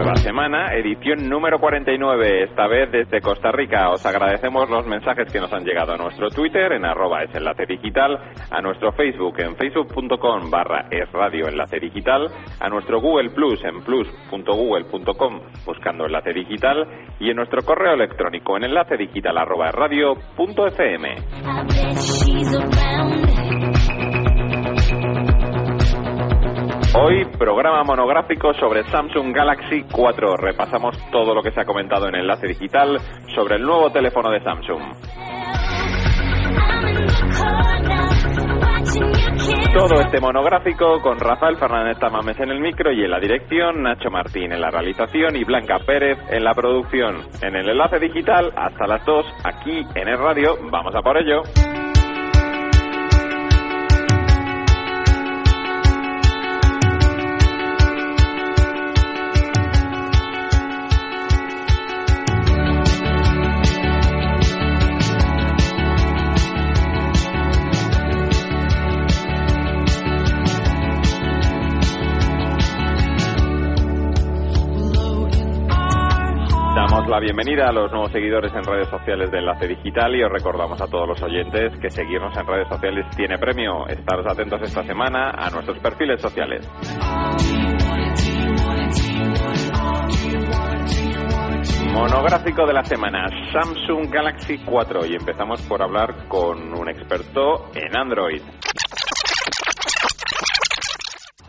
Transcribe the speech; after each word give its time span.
Nueva 0.00 0.16
semana, 0.16 0.72
edición 0.72 1.28
número 1.28 1.58
49, 1.58 2.44
esta 2.44 2.66
vez 2.66 2.90
desde 2.90 3.20
Costa 3.20 3.52
Rica. 3.52 3.90
Os 3.90 4.06
agradecemos 4.06 4.70
los 4.70 4.86
mensajes 4.86 5.30
que 5.30 5.38
nos 5.38 5.52
han 5.52 5.62
llegado 5.62 5.92
a 5.92 5.98
nuestro 5.98 6.30
Twitter 6.30 6.72
en 6.72 6.86
arroba 6.86 7.22
es 7.22 7.34
enlace 7.34 7.66
digital, 7.66 8.18
a 8.50 8.62
nuestro 8.62 8.92
Facebook 8.92 9.38
en 9.40 9.54
facebook.com 9.56 10.50
barra 10.50 10.86
es 10.90 11.12
radio 11.12 11.48
enlace 11.48 11.78
digital, 11.78 12.28
a 12.60 12.68
nuestro 12.70 12.98
Google 12.98 13.28
Plus 13.28 13.62
en 13.62 13.82
plus.google.com 13.82 15.40
buscando 15.66 16.06
enlace 16.06 16.32
digital 16.32 16.86
y 17.18 17.28
en 17.28 17.36
nuestro 17.36 17.60
correo 17.60 17.92
electrónico 17.92 18.56
en 18.56 18.64
enlace 18.64 18.96
digital 18.96 19.36
arroba 19.36 19.70
radio 19.70 20.14
punto 20.34 20.66
fm. 20.66 21.14
Hoy 26.92 27.24
programa 27.38 27.84
monográfico 27.84 28.52
sobre 28.54 28.82
Samsung 28.90 29.32
Galaxy 29.32 29.84
4. 29.92 30.36
Repasamos 30.36 30.96
todo 31.12 31.34
lo 31.34 31.42
que 31.42 31.52
se 31.52 31.60
ha 31.60 31.64
comentado 31.64 32.08
en 32.08 32.16
Enlace 32.16 32.48
Digital 32.48 32.98
sobre 33.32 33.56
el 33.56 33.62
nuevo 33.62 33.90
teléfono 33.92 34.28
de 34.28 34.40
Samsung. 34.42 34.82
Todo 39.72 40.00
este 40.00 40.20
monográfico 40.20 41.00
con 41.00 41.20
Rafael 41.20 41.56
Fernández 41.58 41.96
Tamames 42.00 42.40
en 42.40 42.50
el 42.50 42.60
micro 42.60 42.90
y 42.90 43.04
en 43.04 43.10
la 43.10 43.20
dirección, 43.20 43.84
Nacho 43.84 44.10
Martín 44.10 44.52
en 44.52 44.60
la 44.60 44.70
realización 44.70 45.36
y 45.36 45.44
Blanca 45.44 45.78
Pérez 45.86 46.18
en 46.28 46.42
la 46.42 46.54
producción. 46.54 47.18
En 47.40 47.54
el 47.54 47.68
enlace 47.68 48.00
digital, 48.00 48.52
hasta 48.56 48.88
las 48.88 49.04
2, 49.06 49.26
aquí 49.44 49.86
en 49.94 50.08
el 50.08 50.18
radio. 50.18 50.56
Vamos 50.72 50.92
a 50.96 51.02
por 51.02 51.16
ello. 51.18 51.42
La 77.10 77.18
bienvenida 77.18 77.66
a 77.66 77.72
los 77.72 77.90
nuevos 77.90 78.12
seguidores 78.12 78.52
en 78.54 78.62
redes 78.62 78.88
sociales 78.88 79.32
de 79.32 79.38
Enlace 79.38 79.66
Digital 79.66 80.14
y 80.14 80.22
os 80.22 80.30
recordamos 80.30 80.80
a 80.80 80.86
todos 80.86 81.08
los 81.08 81.20
oyentes 81.20 81.76
que 81.82 81.90
seguirnos 81.90 82.36
en 82.36 82.46
redes 82.46 82.68
sociales 82.68 83.04
tiene 83.16 83.36
premio. 83.36 83.84
Estaros 83.88 84.24
atentos 84.30 84.60
esta 84.62 84.84
semana 84.84 85.30
a 85.30 85.50
nuestros 85.50 85.76
perfiles 85.80 86.22
sociales. 86.22 86.70
Monográfico 91.92 92.64
de 92.64 92.72
la 92.74 92.84
semana, 92.84 93.26
Samsung 93.52 94.08
Galaxy 94.08 94.58
4 94.64 95.06
y 95.06 95.16
empezamos 95.16 95.60
por 95.62 95.82
hablar 95.82 96.28
con 96.28 96.72
un 96.78 96.88
experto 96.88 97.72
en 97.74 97.96
Android. 97.96 98.40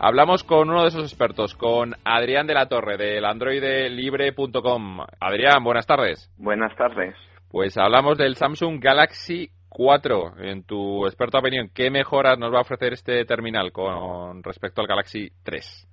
Hablamos 0.04 0.42
con 0.42 0.68
uno 0.68 0.82
de 0.82 0.88
esos 0.88 1.04
expertos, 1.04 1.54
con 1.54 1.94
Adrián 2.04 2.48
de 2.48 2.54
la 2.54 2.66
Torre, 2.66 2.96
del 2.96 3.24
androidelibre.com. 3.24 4.98
Adrián, 5.20 5.62
buenas 5.62 5.86
tardes. 5.86 6.28
Buenas 6.36 6.74
tardes. 6.74 7.14
Pues 7.52 7.78
hablamos 7.78 8.18
del 8.18 8.34
Samsung 8.34 8.82
Galaxy 8.82 9.50
4. 9.68 10.38
En 10.40 10.64
tu 10.64 11.06
experta 11.06 11.38
opinión, 11.38 11.70
¿qué 11.72 11.88
mejoras 11.88 12.36
nos 12.36 12.52
va 12.52 12.58
a 12.58 12.62
ofrecer 12.62 12.94
este 12.94 13.24
terminal 13.26 13.70
con 13.70 14.42
respecto 14.42 14.80
al 14.80 14.88
Galaxy 14.88 15.30
3? 15.44 15.88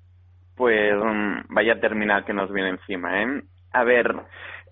Pues 0.58 0.92
um, 0.96 1.44
vaya 1.50 1.80
terminal 1.80 2.26
que 2.26 2.34
nos 2.34 2.52
viene 2.52 2.70
encima, 2.70 3.22
¿eh? 3.22 3.44
A 3.74 3.84
ver, 3.84 4.12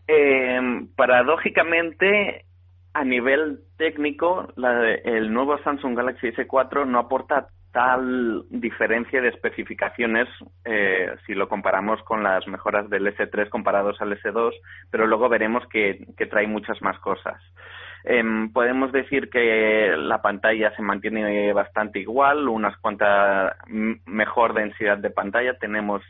eh, 0.08 0.60
paradójicamente, 0.96 2.44
a 2.92 3.04
nivel 3.04 3.60
técnico, 3.78 4.48
la, 4.56 4.96
el 4.96 5.32
nuevo 5.32 5.60
Samsung 5.60 5.96
Galaxy 5.96 6.30
S4 6.30 6.88
no 6.88 6.98
aporta 6.98 7.50
tal 7.78 8.44
diferencia 8.50 9.22
de 9.22 9.28
especificaciones 9.28 10.28
eh, 10.66 11.16
si 11.28 11.36
lo 11.36 11.48
comparamos 11.48 12.02
con 12.02 12.24
las 12.24 12.48
mejoras 12.48 12.90
del 12.90 13.06
S3 13.16 13.50
comparados 13.50 14.02
al 14.02 14.20
S2, 14.20 14.52
pero 14.90 15.06
luego 15.06 15.30
veremos 15.30 15.64
que, 15.68 16.08
que 16.18 16.26
trae 16.26 16.48
muchas 16.48 16.82
más 16.82 16.98
cosas. 16.98 17.40
Eh, 18.04 18.24
podemos 18.52 18.92
decir 18.92 19.30
que 19.30 19.94
la 19.96 20.24
pantalla 20.24 20.76
se 20.76 20.82
mantiene 20.82 21.54
bastante 21.54 22.00
igual, 22.00 22.48
unas 22.48 22.76
cuantas 22.78 23.56
mejor 23.68 24.56
densidad 24.56 24.98
de 24.98 25.12
pantalla 25.12 25.60
tenemos 25.60 26.02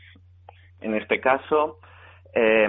en 0.80 0.94
este 0.94 1.20
caso. 1.20 1.80
Eh, 2.34 2.68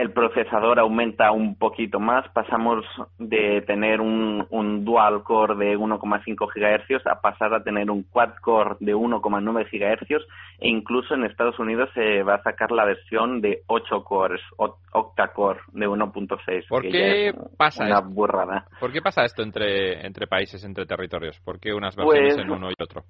el 0.00 0.12
procesador 0.12 0.78
aumenta 0.78 1.30
un 1.30 1.56
poquito 1.56 2.00
más, 2.00 2.26
pasamos 2.32 2.84
de 3.18 3.62
tener 3.66 4.00
un, 4.00 4.46
un 4.48 4.82
dual 4.82 5.22
core 5.22 5.56
de 5.56 5.76
1,5 5.76 6.48
GHz 6.54 7.06
a 7.06 7.20
pasar 7.20 7.52
a 7.52 7.62
tener 7.62 7.90
un 7.90 8.04
quad 8.04 8.30
core 8.40 8.76
de 8.80 8.94
1,9 8.94 9.66
GHz 9.70 10.24
e 10.60 10.68
incluso 10.68 11.14
en 11.14 11.24
Estados 11.24 11.58
Unidos 11.58 11.90
se 11.92 12.22
va 12.22 12.36
a 12.36 12.42
sacar 12.42 12.70
la 12.70 12.86
versión 12.86 13.42
de 13.42 13.62
8 13.66 14.02
cores, 14.02 14.40
octa-core 14.56 15.60
de 15.72 15.86
1.6. 15.86 16.68
¿Por 16.68 16.82
qué 16.82 17.34
pasa 17.58 17.84
una 17.84 18.00
burrada. 18.00 18.64
¿Por 18.80 18.92
qué 18.92 19.02
pasa 19.02 19.24
esto 19.24 19.42
entre, 19.42 20.06
entre 20.06 20.26
países, 20.26 20.64
entre 20.64 20.86
territorios? 20.86 21.38
¿Por 21.40 21.60
qué 21.60 21.74
unas 21.74 21.94
versiones 21.94 22.36
Pues, 22.36 22.46
en 22.46 22.50
uno 22.50 22.70
y 22.70 22.82
otro? 22.82 23.04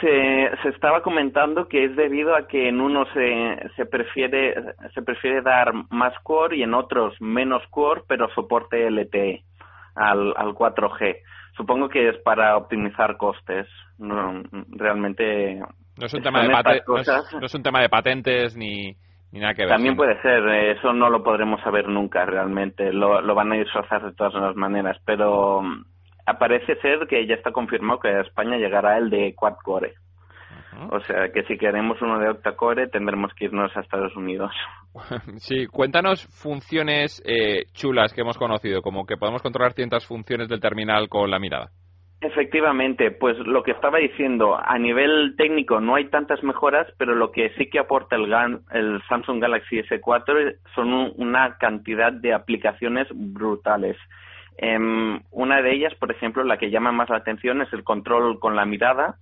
Se, 0.00 0.50
se 0.62 0.68
estaba 0.68 1.02
comentando 1.02 1.66
que 1.66 1.84
es 1.86 1.96
debido 1.96 2.36
a 2.36 2.46
que 2.46 2.68
en 2.68 2.80
uno 2.82 3.06
se, 3.14 3.58
se 3.76 3.86
prefiere 3.86 4.54
se 4.94 5.00
prefiere 5.02 5.40
dar 5.40 5.72
más 5.90 6.12
core 6.22 6.58
y 6.58 6.62
en 6.62 6.74
otros 6.74 7.14
menos 7.20 7.62
core, 7.70 8.02
pero 8.06 8.28
soporte 8.34 8.90
LTE 8.90 9.42
al, 9.94 10.34
al 10.36 10.48
4G. 10.54 11.16
Supongo 11.56 11.88
que 11.88 12.10
es 12.10 12.18
para 12.18 12.56
optimizar 12.58 13.16
costes. 13.16 13.66
No, 13.98 14.42
realmente 14.68 15.56
No 15.98 16.06
es 16.06 16.12
un 16.14 16.22
tema, 16.22 16.42
de, 16.42 16.48
pate- 16.50 16.82
no 16.86 16.98
es- 16.98 17.06
cosas. 17.06 17.32
no 17.40 17.46
es 17.46 17.54
un 17.54 17.62
tema 17.62 17.80
de 17.80 17.88
patentes 17.88 18.56
ni, 18.56 18.94
ni 19.32 19.40
nada 19.40 19.54
que 19.54 19.62
ver. 19.62 19.70
También 19.72 19.96
puede 19.96 20.20
ser, 20.20 20.46
eso 20.76 20.92
no 20.92 21.08
lo 21.08 21.22
podremos 21.22 21.60
saber 21.62 21.88
nunca 21.88 22.26
realmente, 22.26 22.92
lo, 22.92 23.20
lo 23.22 23.34
van 23.34 23.52
a 23.52 23.56
disfrazar 23.56 24.02
de 24.04 24.12
todas 24.12 24.34
las 24.34 24.56
maneras, 24.56 24.98
pero 25.06 25.62
parece 26.38 26.76
ser 26.80 27.06
que 27.08 27.26
ya 27.26 27.34
está 27.34 27.52
confirmado 27.52 28.00
que 28.00 28.08
a 28.08 28.20
España 28.22 28.56
llegará 28.56 28.98
el 28.98 29.10
de 29.10 29.34
quad 29.34 29.54
core. 29.62 29.94
O 30.90 31.00
sea 31.00 31.30
que 31.32 31.42
si 31.44 31.58
queremos 31.58 32.00
uno 32.00 32.18
de 32.18 32.28
octa-core 32.30 32.86
tendremos 32.88 33.34
que 33.34 33.46
irnos 33.46 33.76
a 33.76 33.80
Estados 33.80 34.14
Unidos. 34.16 34.52
Sí, 35.38 35.66
cuéntanos 35.66 36.26
funciones 36.42 37.22
eh, 37.26 37.64
chulas 37.74 38.12
que 38.12 38.22
hemos 38.22 38.38
conocido, 38.38 38.80
como 38.82 39.04
que 39.06 39.16
podemos 39.16 39.42
controlar 39.42 39.72
ciertas 39.72 40.06
funciones 40.06 40.48
del 40.48 40.60
terminal 40.60 41.08
con 41.08 41.30
la 41.30 41.38
mirada. 41.38 41.70
Efectivamente, 42.22 43.10
pues 43.12 43.38
lo 43.38 43.62
que 43.62 43.70
estaba 43.72 43.98
diciendo, 43.98 44.54
a 44.62 44.78
nivel 44.78 45.34
técnico 45.38 45.80
no 45.80 45.94
hay 45.94 46.10
tantas 46.10 46.42
mejoras, 46.42 46.86
pero 46.98 47.14
lo 47.14 47.32
que 47.32 47.50
sí 47.56 47.70
que 47.70 47.78
aporta 47.78 48.16
el, 48.16 48.26
Gan- 48.26 48.60
el 48.72 49.00
Samsung 49.08 49.40
Galaxy 49.40 49.78
S4 49.80 50.56
son 50.74 50.92
un- 50.92 51.12
una 51.16 51.56
cantidad 51.58 52.12
de 52.12 52.34
aplicaciones 52.34 53.06
brutales. 53.14 53.96
Em, 54.58 55.20
una 55.30 55.62
de 55.62 55.72
ellas, 55.72 55.94
por 55.94 56.10
ejemplo, 56.10 56.44
la 56.44 56.58
que 56.58 56.70
llama 56.70 56.92
más 56.92 57.08
la 57.08 57.16
atención 57.16 57.62
es 57.62 57.72
el 57.72 57.84
control 57.84 58.38
con 58.38 58.56
la 58.56 58.64
mirada, 58.64 59.16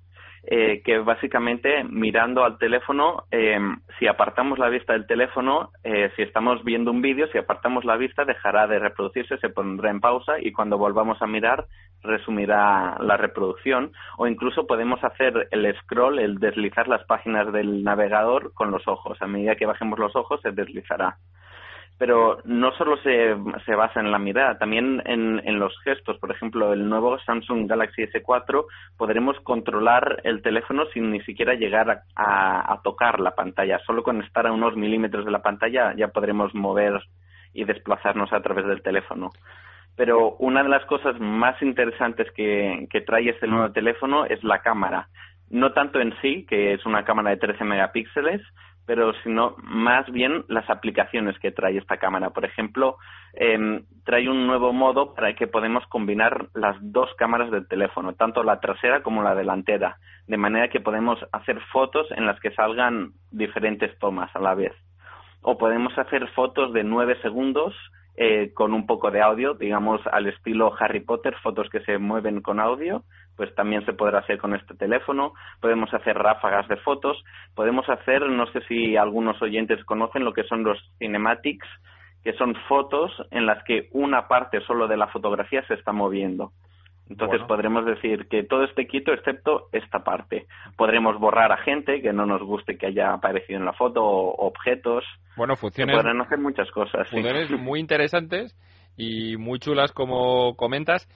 eh, 0.44 0.83
que 0.84 0.98
básicamente 0.98 1.84
mirando 1.84 2.45
al 2.45 2.59
teléfono, 2.59 3.25
em, 3.30 3.80
si 3.98 4.07
apartamos 4.07 4.59
la 4.59 4.69
vista 4.69 4.92
del 4.92 5.07
teléfono, 5.07 5.71
eh, 5.84 6.10
si 6.16 6.22
estamos 6.22 6.65
viendo 6.65 6.91
un 6.91 7.03
vídeo, 7.03 7.27
si 7.28 7.39
apartamos 7.39 7.84
la 7.84 7.97
vista 7.97 8.25
dejará 8.25 8.66
de 8.66 8.78
reproducirse, 8.78 9.36
se 9.39 9.51
pondrá 9.51 9.91
en 9.91 10.01
pausa 10.01 10.41
y 10.41 10.53
cuando 10.53 10.78
volvamos 10.78 11.21
a 11.21 11.27
mirar 11.27 11.66
resumirá 12.03 12.97
la 13.01 13.16
reproducción 13.16 13.92
o 14.16 14.27
incluso 14.27 14.66
podemos 14.66 15.03
hacer 15.03 15.48
el 15.51 15.77
scroll, 15.81 16.19
el 16.19 16.39
deslizar 16.39 16.89
las 16.89 17.04
páginas 17.04 17.53
del 17.53 17.83
navegador 17.83 18.54
con 18.54 18.71
los 18.71 18.86
ojos. 18.86 19.21
A 19.21 19.27
medida 19.27 19.57
que 19.57 19.66
bajemos 19.66 19.98
los 19.98 20.15
ojos 20.16 20.41
se 20.42 20.53
deslizará. 20.53 21.19
Pero 21.98 22.39
no 22.45 22.71
solo 22.77 22.97
se, 22.98 23.36
se 23.66 23.74
basa 23.74 23.98
en 23.98 24.12
la 24.12 24.21
mirada, 24.21 24.56
también 24.56 25.03
en, 25.04 25.41
en 25.45 25.59
los 25.59 25.77
gestos. 25.83 26.16
Por 26.18 26.30
ejemplo, 26.30 26.72
el 26.72 26.89
nuevo 26.89 27.18
Samsung 27.18 27.68
Galaxy 27.68 28.03
S4 28.03 28.65
podremos 28.97 29.39
controlar 29.41 30.21
el 30.22 30.41
teléfono 30.42 30.84
sin 30.95 31.10
ni 31.10 31.21
siquiera 31.22 31.54
llegar 31.54 31.91
a, 31.91 32.03
a- 32.15 32.72
a 32.72 32.83
tocar 32.83 33.18
la 33.18 33.34
pantalla. 33.34 33.80
Solo 33.84 34.04
con 34.04 34.22
estar 34.22 34.47
a 34.47 34.53
unos 34.53 34.77
milímetros 34.77 35.24
de 35.24 35.33
la 35.33 35.42
pantalla 35.42 35.92
ya 35.97 36.09
podremos 36.09 36.54
mover 36.54 37.00
y 37.53 37.65
desplazarnos 37.65 38.33
a 38.33 38.41
través 38.42 38.66
del 38.66 38.83
teléfono. 38.83 39.30
Pero 39.97 40.36
una 40.39 40.62
de 40.62 40.68
las 40.68 40.84
cosas 40.84 41.18
más 41.18 41.60
interesantes 41.62 42.30
que, 42.30 42.86
que 42.91 43.00
trae 43.00 43.28
este 43.30 43.48
nuevo 43.48 43.72
teléfono 43.72 44.24
es 44.27 44.45
la 44.45 44.60
cámara. 44.60 45.09
No 45.50 45.72
tanto 45.72 45.98
en 46.00 46.15
sí, 46.22 46.47
que 46.48 46.74
es 46.74 46.86
una 46.86 47.04
cámara 47.04 47.30
de 47.30 47.39
13 47.39 47.65
megapíxeles, 47.65 48.41
pero 48.88 49.12
sino 49.22 49.54
más 49.58 50.10
bien 50.10 50.46
las 50.48 50.68
aplicaciones 50.70 51.38
que 51.40 51.52
trae 51.52 51.76
esta 51.76 51.98
cámara. 51.98 52.30
Por 52.30 52.46
ejemplo, 52.46 52.96
eh, 53.34 53.82
trae 54.02 54.30
un 54.30 54.46
nuevo 54.46 54.72
modo 54.72 55.12
para 55.12 55.34
que 55.34 55.46
podemos 55.46 55.86
combinar 55.88 56.46
las 56.54 56.74
dos 56.80 57.10
cámaras 57.18 57.50
del 57.50 57.68
teléfono, 57.68 58.14
tanto 58.14 58.42
la 58.42 58.60
trasera 58.60 59.02
como 59.02 59.22
la 59.22 59.34
delantera, 59.34 59.98
de 60.26 60.38
manera 60.38 60.70
que 60.70 60.80
podemos 60.80 61.18
hacer 61.32 61.60
fotos 61.70 62.06
en 62.12 62.24
las 62.24 62.40
que 62.40 62.50
salgan 62.52 63.10
diferentes 63.30 63.96
tomas 63.98 64.34
a 64.34 64.40
la 64.40 64.54
vez. 64.54 64.72
O 65.42 65.58
podemos 65.58 65.92
hacer 65.98 66.26
fotos 66.28 66.72
de 66.72 66.82
nueve 66.82 67.20
segundos 67.20 67.74
eh, 68.16 68.54
con 68.54 68.72
un 68.72 68.86
poco 68.86 69.10
de 69.10 69.20
audio, 69.20 69.52
digamos 69.52 70.00
al 70.10 70.28
estilo 70.28 70.72
Harry 70.80 71.00
Potter, 71.00 71.34
fotos 71.42 71.68
que 71.68 71.80
se 71.80 71.98
mueven 71.98 72.40
con 72.40 72.58
audio, 72.58 73.04
pues 73.38 73.54
también 73.54 73.86
se 73.86 73.92
podrá 73.92 74.18
hacer 74.18 74.36
con 74.36 74.54
este 74.54 74.74
teléfono. 74.74 75.32
Podemos 75.60 75.94
hacer 75.94 76.18
ráfagas 76.18 76.66
de 76.66 76.76
fotos. 76.78 77.24
Podemos 77.54 77.88
hacer, 77.88 78.28
no 78.28 78.46
sé 78.48 78.60
si 78.66 78.96
algunos 78.96 79.40
oyentes 79.40 79.82
conocen 79.84 80.24
lo 80.24 80.32
que 80.32 80.42
son 80.42 80.64
los 80.64 80.76
cinematics, 80.98 81.66
que 82.24 82.32
son 82.32 82.56
fotos 82.68 83.12
en 83.30 83.46
las 83.46 83.62
que 83.62 83.88
una 83.92 84.26
parte 84.26 84.60
solo 84.62 84.88
de 84.88 84.96
la 84.96 85.06
fotografía 85.06 85.64
se 85.68 85.74
está 85.74 85.92
moviendo. 85.92 86.50
Entonces 87.08 87.40
podremos 87.46 87.86
decir 87.86 88.26
que 88.28 88.42
todo 88.42 88.64
esté 88.64 88.88
quieto 88.88 89.12
excepto 89.12 89.68
esta 89.70 90.00
parte. 90.00 90.46
Podremos 90.76 91.16
borrar 91.18 91.52
a 91.52 91.58
gente 91.58 92.02
que 92.02 92.12
no 92.12 92.26
nos 92.26 92.42
guste 92.42 92.76
que 92.76 92.86
haya 92.86 93.14
aparecido 93.14 93.60
en 93.60 93.64
la 93.64 93.72
foto 93.72 94.04
o 94.04 94.46
objetos. 94.48 95.04
Bueno, 95.36 95.54
funciones. 95.54 95.96
podrán 95.96 96.20
hacer 96.20 96.38
muchas 96.38 96.68
cosas. 96.72 97.08
Funciones 97.08 97.50
muy 97.52 97.78
interesantes 97.78 98.54
y 98.96 99.36
muy 99.36 99.60
chulas 99.60 99.92
como 99.92 100.56
comentas. 100.56 101.08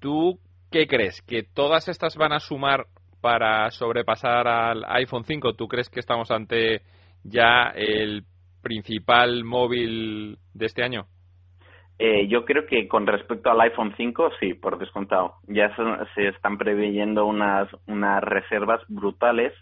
¿Tú 0.00 0.38
¿qué 0.74 0.88
crees? 0.88 1.22
¿Que 1.22 1.44
todas 1.44 1.86
estas 1.86 2.16
van 2.16 2.32
a 2.32 2.40
sumar 2.40 2.86
para 3.20 3.70
sobrepasar 3.70 4.48
al 4.48 4.84
iPhone 4.88 5.22
5? 5.22 5.54
¿Tú 5.54 5.68
crees 5.68 5.88
que 5.88 6.00
estamos 6.00 6.32
ante 6.32 6.80
ya 7.22 7.72
el 7.76 8.24
principal 8.60 9.44
móvil 9.44 10.36
de 10.52 10.66
este 10.66 10.82
año? 10.82 11.06
Eh, 12.00 12.26
yo 12.26 12.44
creo 12.44 12.66
que 12.66 12.88
con 12.88 13.06
respecto 13.06 13.52
al 13.52 13.60
iPhone 13.60 13.94
5, 13.96 14.30
sí, 14.40 14.54
por 14.54 14.76
descontado. 14.78 15.34
Ya 15.46 15.72
se, 16.16 16.26
están 16.26 16.58
preveyendo 16.58 17.24
unas, 17.24 17.68
unas 17.86 18.20
reservas 18.24 18.80
brutales. 18.88 19.52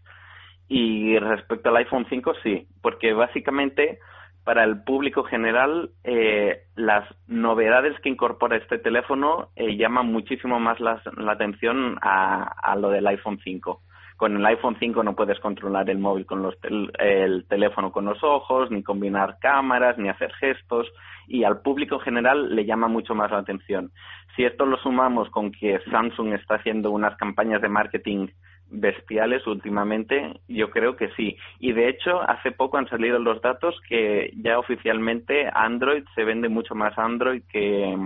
Y 0.66 1.18
respecto 1.18 1.68
al 1.68 1.76
iPhone 1.76 2.06
5, 2.08 2.32
sí, 2.42 2.66
porque 2.80 3.12
básicamente 3.12 3.98
para 4.44 4.64
el 4.64 4.82
público 4.82 5.22
general, 5.24 5.90
eh, 6.02 6.62
las 6.74 7.08
novedades 7.28 7.98
que 8.00 8.08
incorpora 8.08 8.56
este 8.56 8.78
teléfono 8.78 9.50
eh, 9.54 9.76
llaman 9.76 10.06
muchísimo 10.06 10.58
más 10.58 10.80
la, 10.80 11.00
atención 11.28 11.98
a, 12.02 12.74
lo 12.76 12.90
del 12.90 13.06
iPhone 13.06 13.38
5. 13.42 13.80
Con 14.16 14.36
el 14.36 14.46
iPhone 14.46 14.76
5 14.78 15.02
no 15.02 15.14
puedes 15.14 15.38
controlar 15.40 15.88
el 15.90 15.98
móvil 15.98 16.26
con 16.26 16.42
los 16.42 16.54
el 16.98 17.44
teléfono 17.48 17.90
con 17.90 18.04
los 18.04 18.22
ojos, 18.22 18.70
ni 18.70 18.82
combinar 18.82 19.38
cámaras, 19.40 19.98
ni 19.98 20.08
hacer 20.08 20.32
gestos, 20.34 20.88
y 21.26 21.44
al 21.44 21.60
público 21.60 21.98
general 21.98 22.54
le 22.54 22.64
llama 22.64 22.88
mucho 22.88 23.14
más 23.14 23.30
la 23.30 23.38
atención. 23.38 23.90
Si 24.36 24.44
esto 24.44 24.66
lo 24.66 24.76
sumamos 24.78 25.28
con 25.30 25.52
que 25.52 25.80
Samsung 25.90 26.34
está 26.34 26.56
haciendo 26.56 26.90
unas 26.90 27.16
campañas 27.16 27.62
de 27.62 27.68
marketing 27.68 28.28
bestiales 28.72 29.46
últimamente, 29.46 30.40
yo 30.48 30.70
creo 30.70 30.96
que 30.96 31.10
sí. 31.10 31.36
Y 31.60 31.72
de 31.72 31.88
hecho, 31.88 32.20
hace 32.22 32.52
poco 32.52 32.78
han 32.78 32.88
salido 32.88 33.18
los 33.18 33.40
datos 33.42 33.78
que 33.88 34.32
ya 34.36 34.58
oficialmente 34.58 35.48
Android 35.52 36.04
se 36.14 36.24
vende 36.24 36.48
mucho 36.48 36.74
más 36.74 36.98
Android 36.98 37.42
que, 37.50 37.96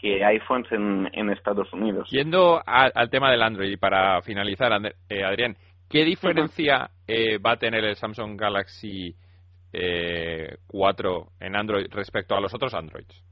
que 0.00 0.24
iPhones 0.24 0.72
en, 0.72 1.10
en 1.12 1.30
Estados 1.30 1.72
Unidos. 1.72 2.08
Yendo 2.10 2.60
al 2.64 3.10
tema 3.10 3.30
del 3.30 3.42
Android, 3.42 3.70
y 3.70 3.76
para 3.76 4.20
finalizar, 4.22 4.72
eh, 5.08 5.24
Adrián, 5.24 5.56
¿qué 5.88 6.04
diferencia 6.04 6.90
eh, 7.06 7.38
va 7.38 7.52
a 7.52 7.58
tener 7.58 7.84
el 7.84 7.96
Samsung 7.96 8.40
Galaxy 8.40 9.14
eh, 9.72 10.56
4 10.66 11.28
en 11.40 11.56
Android 11.56 11.86
respecto 11.90 12.34
a 12.34 12.40
los 12.40 12.54
otros 12.54 12.72
Androids? 12.74 13.22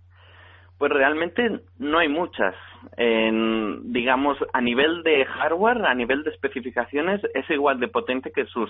Pues 0.83 0.91
realmente 0.95 1.61
no 1.79 2.01
hay 2.01 2.09
muchas. 2.09 2.57
Digamos, 2.97 4.37
a 4.53 4.61
nivel 4.61 5.05
de 5.05 5.25
hardware, 5.27 5.87
a 5.87 5.95
nivel 5.95 6.25
de 6.25 6.31
especificaciones, 6.31 7.21
es 7.35 7.49
igual 7.51 7.79
de 7.79 7.87
potente 7.87 8.33
que, 8.33 8.47
sus 8.47 8.69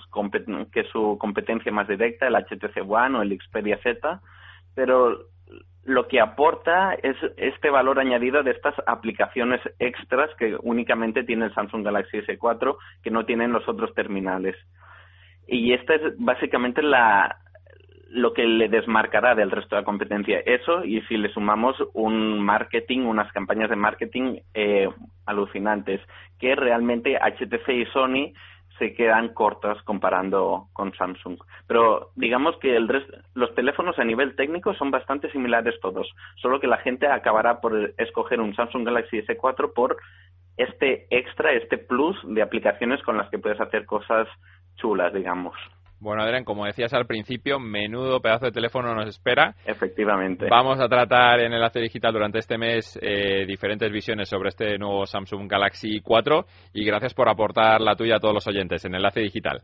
que 0.70 0.84
su 0.92 1.16
competencia 1.18 1.72
más 1.72 1.88
directa, 1.88 2.26
el 2.26 2.34
HTC 2.34 2.82
One 2.86 3.16
o 3.16 3.22
el 3.22 3.40
Xperia 3.40 3.78
Z, 3.78 4.20
pero 4.74 5.20
lo 5.84 6.06
que 6.06 6.20
aporta 6.20 6.92
es 7.02 7.16
este 7.38 7.70
valor 7.70 7.98
añadido 7.98 8.42
de 8.42 8.50
estas 8.50 8.74
aplicaciones 8.86 9.62
extras 9.78 10.28
que 10.36 10.58
únicamente 10.60 11.24
tiene 11.24 11.46
el 11.46 11.54
Samsung 11.54 11.82
Galaxy 11.82 12.18
S4 12.18 12.76
que 13.02 13.10
no 13.10 13.24
tienen 13.24 13.52
los 13.52 13.66
otros 13.66 13.94
terminales. 13.94 14.54
Y 15.46 15.72
esta 15.72 15.94
es 15.94 16.02
básicamente 16.18 16.82
la, 16.82 17.38
lo 18.12 18.34
que 18.34 18.44
le 18.44 18.68
desmarcará 18.68 19.34
del 19.34 19.50
resto 19.50 19.74
de 19.74 19.82
la 19.82 19.86
competencia. 19.86 20.40
Eso, 20.44 20.84
y 20.84 21.00
si 21.02 21.16
le 21.16 21.32
sumamos 21.32 21.76
un 21.94 22.40
marketing, 22.40 23.00
unas 23.00 23.32
campañas 23.32 23.70
de 23.70 23.76
marketing 23.76 24.40
eh, 24.54 24.88
alucinantes, 25.24 26.00
que 26.38 26.54
realmente 26.54 27.18
HTC 27.18 27.68
y 27.70 27.86
Sony 27.86 28.32
se 28.78 28.94
quedan 28.94 29.32
cortas 29.32 29.80
comparando 29.84 30.66
con 30.72 30.92
Samsung. 30.94 31.38
Pero 31.66 32.10
digamos 32.16 32.56
que 32.58 32.76
el 32.76 32.88
los 33.34 33.54
teléfonos 33.54 33.98
a 33.98 34.04
nivel 34.04 34.36
técnico 34.36 34.74
son 34.74 34.90
bastante 34.90 35.30
similares 35.30 35.78
todos, 35.80 36.10
solo 36.36 36.60
que 36.60 36.66
la 36.66 36.78
gente 36.78 37.06
acabará 37.06 37.60
por 37.60 37.94
escoger 37.96 38.40
un 38.40 38.54
Samsung 38.54 38.84
Galaxy 38.84 39.22
S4 39.22 39.72
por 39.72 39.96
este 40.56 41.06
extra, 41.10 41.52
este 41.52 41.78
plus 41.78 42.16
de 42.24 42.42
aplicaciones 42.42 43.02
con 43.02 43.16
las 43.16 43.30
que 43.30 43.38
puedes 43.38 43.60
hacer 43.60 43.86
cosas 43.86 44.28
chulas, 44.76 45.14
digamos. 45.14 45.54
Bueno, 46.02 46.24
Adrián, 46.24 46.42
como 46.42 46.66
decías 46.66 46.92
al 46.94 47.06
principio, 47.06 47.60
menudo 47.60 48.20
pedazo 48.20 48.46
de 48.46 48.50
teléfono 48.50 48.92
nos 48.92 49.06
espera. 49.06 49.54
Efectivamente. 49.64 50.48
Vamos 50.50 50.80
a 50.80 50.88
tratar 50.88 51.38
en 51.38 51.52
Enlace 51.52 51.78
Digital 51.78 52.12
durante 52.12 52.40
este 52.40 52.58
mes 52.58 52.98
eh, 53.00 53.46
diferentes 53.46 53.90
visiones 53.92 54.28
sobre 54.28 54.48
este 54.48 54.78
nuevo 54.78 55.06
Samsung 55.06 55.48
Galaxy 55.48 56.00
4 56.00 56.44
y 56.74 56.84
gracias 56.84 57.14
por 57.14 57.28
aportar 57.28 57.80
la 57.80 57.94
tuya 57.94 58.16
a 58.16 58.18
todos 58.18 58.34
los 58.34 58.48
oyentes 58.48 58.84
en 58.84 58.96
Enlace 58.96 59.20
Digital. 59.20 59.62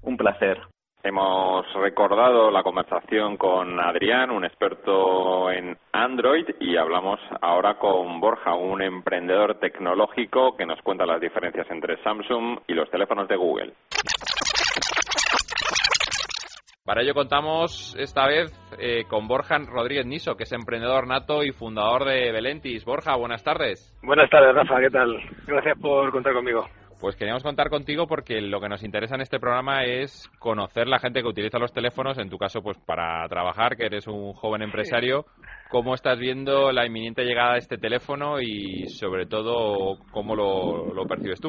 Un 0.00 0.16
placer. 0.16 0.58
Hemos 1.02 1.70
recordado 1.74 2.50
la 2.50 2.62
conversación 2.62 3.36
con 3.36 3.78
Adrián, 3.78 4.30
un 4.30 4.46
experto 4.46 5.50
en 5.50 5.76
Android, 5.92 6.46
y 6.60 6.78
hablamos 6.78 7.20
ahora 7.42 7.74
con 7.74 8.20
Borja, 8.20 8.54
un 8.54 8.80
emprendedor 8.80 9.58
tecnológico 9.58 10.56
que 10.56 10.64
nos 10.64 10.80
cuenta 10.80 11.04
las 11.04 11.20
diferencias 11.20 11.70
entre 11.70 12.02
Samsung 12.02 12.60
y 12.66 12.72
los 12.72 12.90
teléfonos 12.90 13.28
de 13.28 13.36
Google. 13.36 13.74
Para 16.86 17.00
ello 17.00 17.14
contamos 17.14 17.96
esta 17.98 18.26
vez 18.26 18.52
eh, 18.78 19.04
con 19.08 19.26
Borja 19.26 19.56
Rodríguez 19.56 20.04
Niso, 20.04 20.36
que 20.36 20.42
es 20.42 20.52
emprendedor 20.52 21.06
nato 21.06 21.42
y 21.42 21.50
fundador 21.50 22.04
de 22.04 22.30
Belentis. 22.30 22.84
Borja, 22.84 23.16
buenas 23.16 23.42
tardes. 23.42 23.98
Buenas 24.02 24.28
tardes, 24.28 24.54
Rafa, 24.54 24.80
¿qué 24.80 24.90
tal? 24.90 25.18
Gracias 25.46 25.78
por 25.80 26.12
contar 26.12 26.34
conmigo. 26.34 26.66
Pues 27.00 27.16
queríamos 27.16 27.42
contar 27.42 27.70
contigo 27.70 28.06
porque 28.06 28.38
lo 28.42 28.60
que 28.60 28.68
nos 28.68 28.84
interesa 28.84 29.14
en 29.14 29.22
este 29.22 29.40
programa 29.40 29.84
es 29.84 30.30
conocer 30.38 30.86
la 30.86 30.98
gente 30.98 31.22
que 31.22 31.28
utiliza 31.28 31.58
los 31.58 31.72
teléfonos, 31.72 32.18
en 32.18 32.28
tu 32.28 32.36
caso 32.36 32.60
pues 32.62 32.76
para 32.84 33.26
trabajar, 33.30 33.78
que 33.78 33.86
eres 33.86 34.06
un 34.06 34.34
joven 34.34 34.60
empresario, 34.60 35.24
cómo 35.70 35.94
estás 35.94 36.18
viendo 36.18 36.70
la 36.70 36.84
inminente 36.84 37.24
llegada 37.24 37.54
de 37.54 37.60
este 37.60 37.78
teléfono 37.78 38.42
y 38.42 38.88
sobre 38.88 39.24
todo 39.24 40.00
cómo 40.12 40.36
lo, 40.36 40.92
lo 40.92 41.06
percibes 41.06 41.40
tú. 41.40 41.48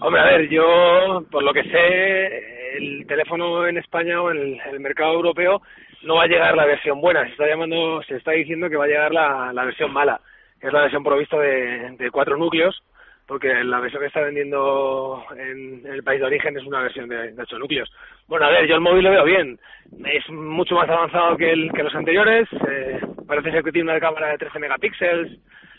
Hombre, 0.00 0.22
a 0.22 0.24
ver, 0.24 0.48
yo 0.48 1.22
por 1.30 1.42
lo 1.42 1.52
que 1.52 1.64
sé 1.64 2.57
el 2.78 3.06
teléfono 3.06 3.66
en 3.66 3.78
España 3.78 4.22
o 4.22 4.30
en 4.30 4.58
el, 4.72 4.80
mercado 4.80 5.14
europeo 5.14 5.60
no 6.02 6.16
va 6.16 6.24
a 6.24 6.28
llegar 6.28 6.56
la 6.56 6.64
versión 6.64 7.00
buena, 7.00 7.24
se 7.24 7.32
está 7.32 7.46
llamando, 7.46 8.02
se 8.04 8.16
está 8.16 8.32
diciendo 8.32 8.70
que 8.70 8.76
va 8.76 8.84
a 8.84 8.88
llegar 8.88 9.12
la, 9.12 9.64
versión 9.64 9.92
mala, 9.92 10.20
que 10.60 10.68
es 10.68 10.72
la 10.72 10.82
versión 10.82 11.02
provista 11.02 11.38
de, 11.38 12.08
cuatro 12.12 12.36
núcleos, 12.36 12.80
porque 13.26 13.52
la 13.64 13.80
versión 13.80 14.00
que 14.00 14.06
está 14.06 14.20
vendiendo 14.20 15.22
en, 15.36 15.84
el 15.86 16.02
país 16.02 16.20
de 16.20 16.26
origen 16.26 16.56
es 16.56 16.64
una 16.64 16.82
versión 16.82 17.08
de, 17.08 17.32
de, 17.32 17.42
ocho 17.42 17.58
núcleos. 17.58 17.90
Bueno, 18.26 18.46
a 18.46 18.50
ver, 18.50 18.66
yo 18.66 18.76
el 18.76 18.80
móvil 18.80 19.04
lo 19.04 19.10
veo 19.10 19.24
bien, 19.24 19.58
es 20.06 20.28
mucho 20.30 20.76
más 20.76 20.88
avanzado 20.88 21.36
que, 21.36 21.50
el, 21.50 21.72
que 21.72 21.82
los 21.82 21.94
anteriores, 21.94 22.48
eh, 22.68 23.00
parece 23.26 23.50
ser 23.50 23.64
que 23.64 23.72
tiene 23.72 23.90
una 23.90 24.00
cámara 24.00 24.28
de 24.28 24.38
13 24.38 24.58
megapíxeles, 24.60 25.38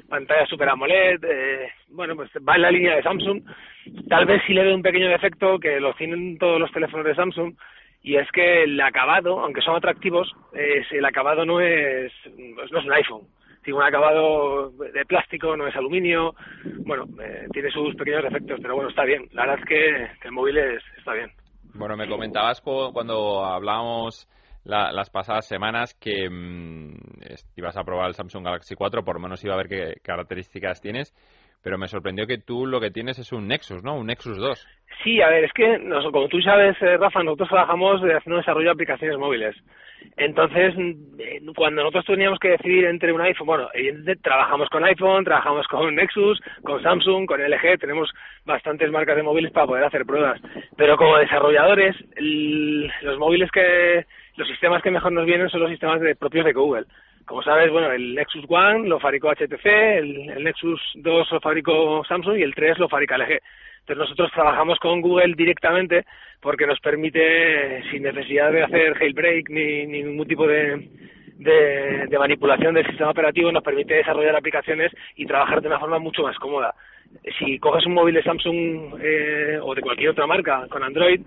pantalla 0.09 0.45
Super 0.47 0.69
AMOLED, 0.69 1.23
eh, 1.23 1.71
bueno, 1.89 2.15
pues 2.15 2.29
va 2.47 2.55
en 2.55 2.61
la 2.61 2.71
línea 2.71 2.95
de 2.95 3.03
Samsung. 3.03 3.43
Tal 4.09 4.25
vez 4.25 4.41
sí 4.45 4.53
le 4.53 4.63
dé 4.63 4.73
un 4.73 4.81
pequeño 4.81 5.09
defecto 5.09 5.59
que 5.59 5.79
lo 5.79 5.93
tienen 5.93 6.37
todos 6.37 6.59
los 6.59 6.71
teléfonos 6.71 7.05
de 7.05 7.15
Samsung, 7.15 7.53
y 8.01 8.15
es 8.15 8.29
que 8.31 8.63
el 8.63 8.79
acabado, 8.81 9.39
aunque 9.39 9.61
son 9.61 9.75
atractivos, 9.75 10.31
es, 10.53 10.91
el 10.91 11.05
acabado 11.05 11.45
no 11.45 11.59
es, 11.61 12.11
pues 12.55 12.71
no 12.71 12.79
es 12.79 12.85
un 12.85 12.93
iPhone. 12.93 13.27
Tiene 13.63 13.79
un 13.79 13.85
acabado 13.85 14.71
de 14.71 15.05
plástico, 15.05 15.55
no 15.57 15.67
es 15.67 15.75
aluminio. 15.75 16.33
Bueno, 16.85 17.05
eh, 17.21 17.47
tiene 17.51 17.69
sus 17.71 17.93
pequeños 17.95 18.23
defectos, 18.23 18.59
pero 18.61 18.75
bueno, 18.75 18.89
está 18.89 19.03
bien. 19.03 19.27
La 19.33 19.45
verdad 19.45 19.59
es 19.59 19.65
que, 19.65 20.27
el 20.27 20.31
móvil 20.31 20.57
es, 20.57 20.81
está 20.97 21.13
bien. 21.13 21.29
Bueno, 21.73 21.97
me 21.97 22.07
comentabas 22.07 22.61
cuando 22.61 23.43
hablábamos 23.43 24.27
las 24.63 25.09
pasadas 25.09 25.47
semanas 25.47 25.93
que 25.99 26.29
mm, 26.29 26.95
ibas 27.55 27.77
a 27.77 27.83
probar 27.83 28.07
el 28.07 28.15
Samsung 28.15 28.45
Galaxy 28.45 28.75
4, 28.75 29.03
por 29.03 29.15
lo 29.15 29.21
menos 29.21 29.43
iba 29.43 29.53
a 29.53 29.57
ver 29.57 29.67
qué 29.67 29.93
características 30.03 30.81
tienes, 30.81 31.13
pero 31.63 31.77
me 31.77 31.87
sorprendió 31.87 32.25
que 32.25 32.37
tú 32.37 32.65
lo 32.65 32.79
que 32.79 32.91
tienes 32.91 33.19
es 33.19 33.31
un 33.31 33.47
Nexus, 33.47 33.83
¿no? 33.83 33.95
Un 33.95 34.07
Nexus 34.07 34.37
2. 34.37 34.67
Sí, 35.03 35.21
a 35.21 35.29
ver, 35.29 35.45
es 35.45 35.53
que, 35.53 35.79
como 36.11 36.27
tú 36.27 36.41
sabes, 36.41 36.75
eh, 36.81 36.97
Rafa, 36.97 37.23
nosotros 37.23 37.49
trabajamos 37.49 38.01
haciendo 38.01 38.37
desarrollo 38.37 38.65
de 38.65 38.71
aplicaciones 38.71 39.17
móviles. 39.17 39.55
Entonces, 40.17 40.73
mm, 40.77 41.53
cuando 41.55 41.83
nosotros 41.83 42.05
teníamos 42.05 42.39
que 42.39 42.49
decidir 42.49 42.85
entre 42.85 43.11
un 43.11 43.21
iPhone, 43.21 43.47
bueno, 43.47 43.69
trabajamos 44.21 44.69
con 44.69 44.83
iPhone, 44.83 45.23
trabajamos 45.23 45.67
con 45.67 45.95
Nexus, 45.95 46.41
con 46.63 46.81
Samsung, 46.81 47.25
con 47.25 47.41
LG, 47.41 47.77
tenemos 47.79 48.09
bastantes 48.45 48.91
marcas 48.91 49.15
de 49.15 49.23
móviles 49.23 49.51
para 49.51 49.67
poder 49.67 49.83
hacer 49.83 50.05
pruebas. 50.05 50.39
Pero 50.75 50.97
como 50.97 51.17
desarrolladores, 51.17 51.95
los 53.01 53.17
móviles 53.17 53.51
que, 53.51 54.05
los 54.39 54.47
sistemas 54.47 54.81
que 54.81 54.89
mejor 54.89 55.11
nos 55.11 55.25
vienen 55.25 55.49
son 55.49 55.59
los 55.59 55.69
sistemas 55.69 55.99
de, 55.99 56.15
propios 56.15 56.45
de 56.45 56.53
Google. 56.53 56.85
Como 57.25 57.43
sabes, 57.43 57.69
bueno, 57.69 57.91
el 57.91 58.15
Nexus 58.15 58.45
One 58.47 58.87
lo 58.87 58.97
fabricó 58.97 59.29
HTC, 59.29 59.65
el, 59.65 60.29
el 60.29 60.43
Nexus 60.45 60.81
2 60.95 61.31
lo 61.33 61.41
fabricó 61.41 62.03
Samsung 62.07 62.37
y 62.37 62.43
el 62.43 62.55
3 62.55 62.79
lo 62.79 62.87
fabrica 62.87 63.17
LG. 63.17 63.37
Entonces 63.81 63.97
nosotros 63.97 64.31
trabajamos 64.31 64.79
con 64.79 65.01
Google 65.01 65.33
directamente 65.35 66.05
porque 66.41 66.65
nos 66.65 66.79
permite, 66.79 67.83
sin 67.91 68.03
necesidad 68.03 68.49
de 68.53 68.63
hacer 68.63 68.93
jailbreak 68.93 69.49
ni, 69.49 69.85
ningún 69.85 70.25
tipo 70.25 70.47
de, 70.47 70.87
de, 71.39 72.17
manipulación 72.19 72.73
del 72.73 72.85
sistema 72.85 73.11
operativo, 73.11 73.51
nos 73.51 73.63
permite 73.63 73.95
desarrollar 73.95 74.35
aplicaciones 74.35 74.91
y 75.15 75.25
trabajar 75.25 75.61
de 75.61 75.67
una 75.67 75.79
forma 75.79 75.99
mucho 75.99 76.23
más 76.23 76.37
cómoda. 76.37 76.75
Si 77.39 77.57
coges 77.57 77.85
un 77.87 77.93
móvil 77.93 78.13
de 78.13 78.23
Samsung 78.23 78.99
eh, 79.01 79.57
o 79.61 79.73
de 79.73 79.81
cualquier 79.81 80.09
otra 80.11 80.27
marca 80.27 80.67
con 80.69 80.83
Android, 80.83 81.21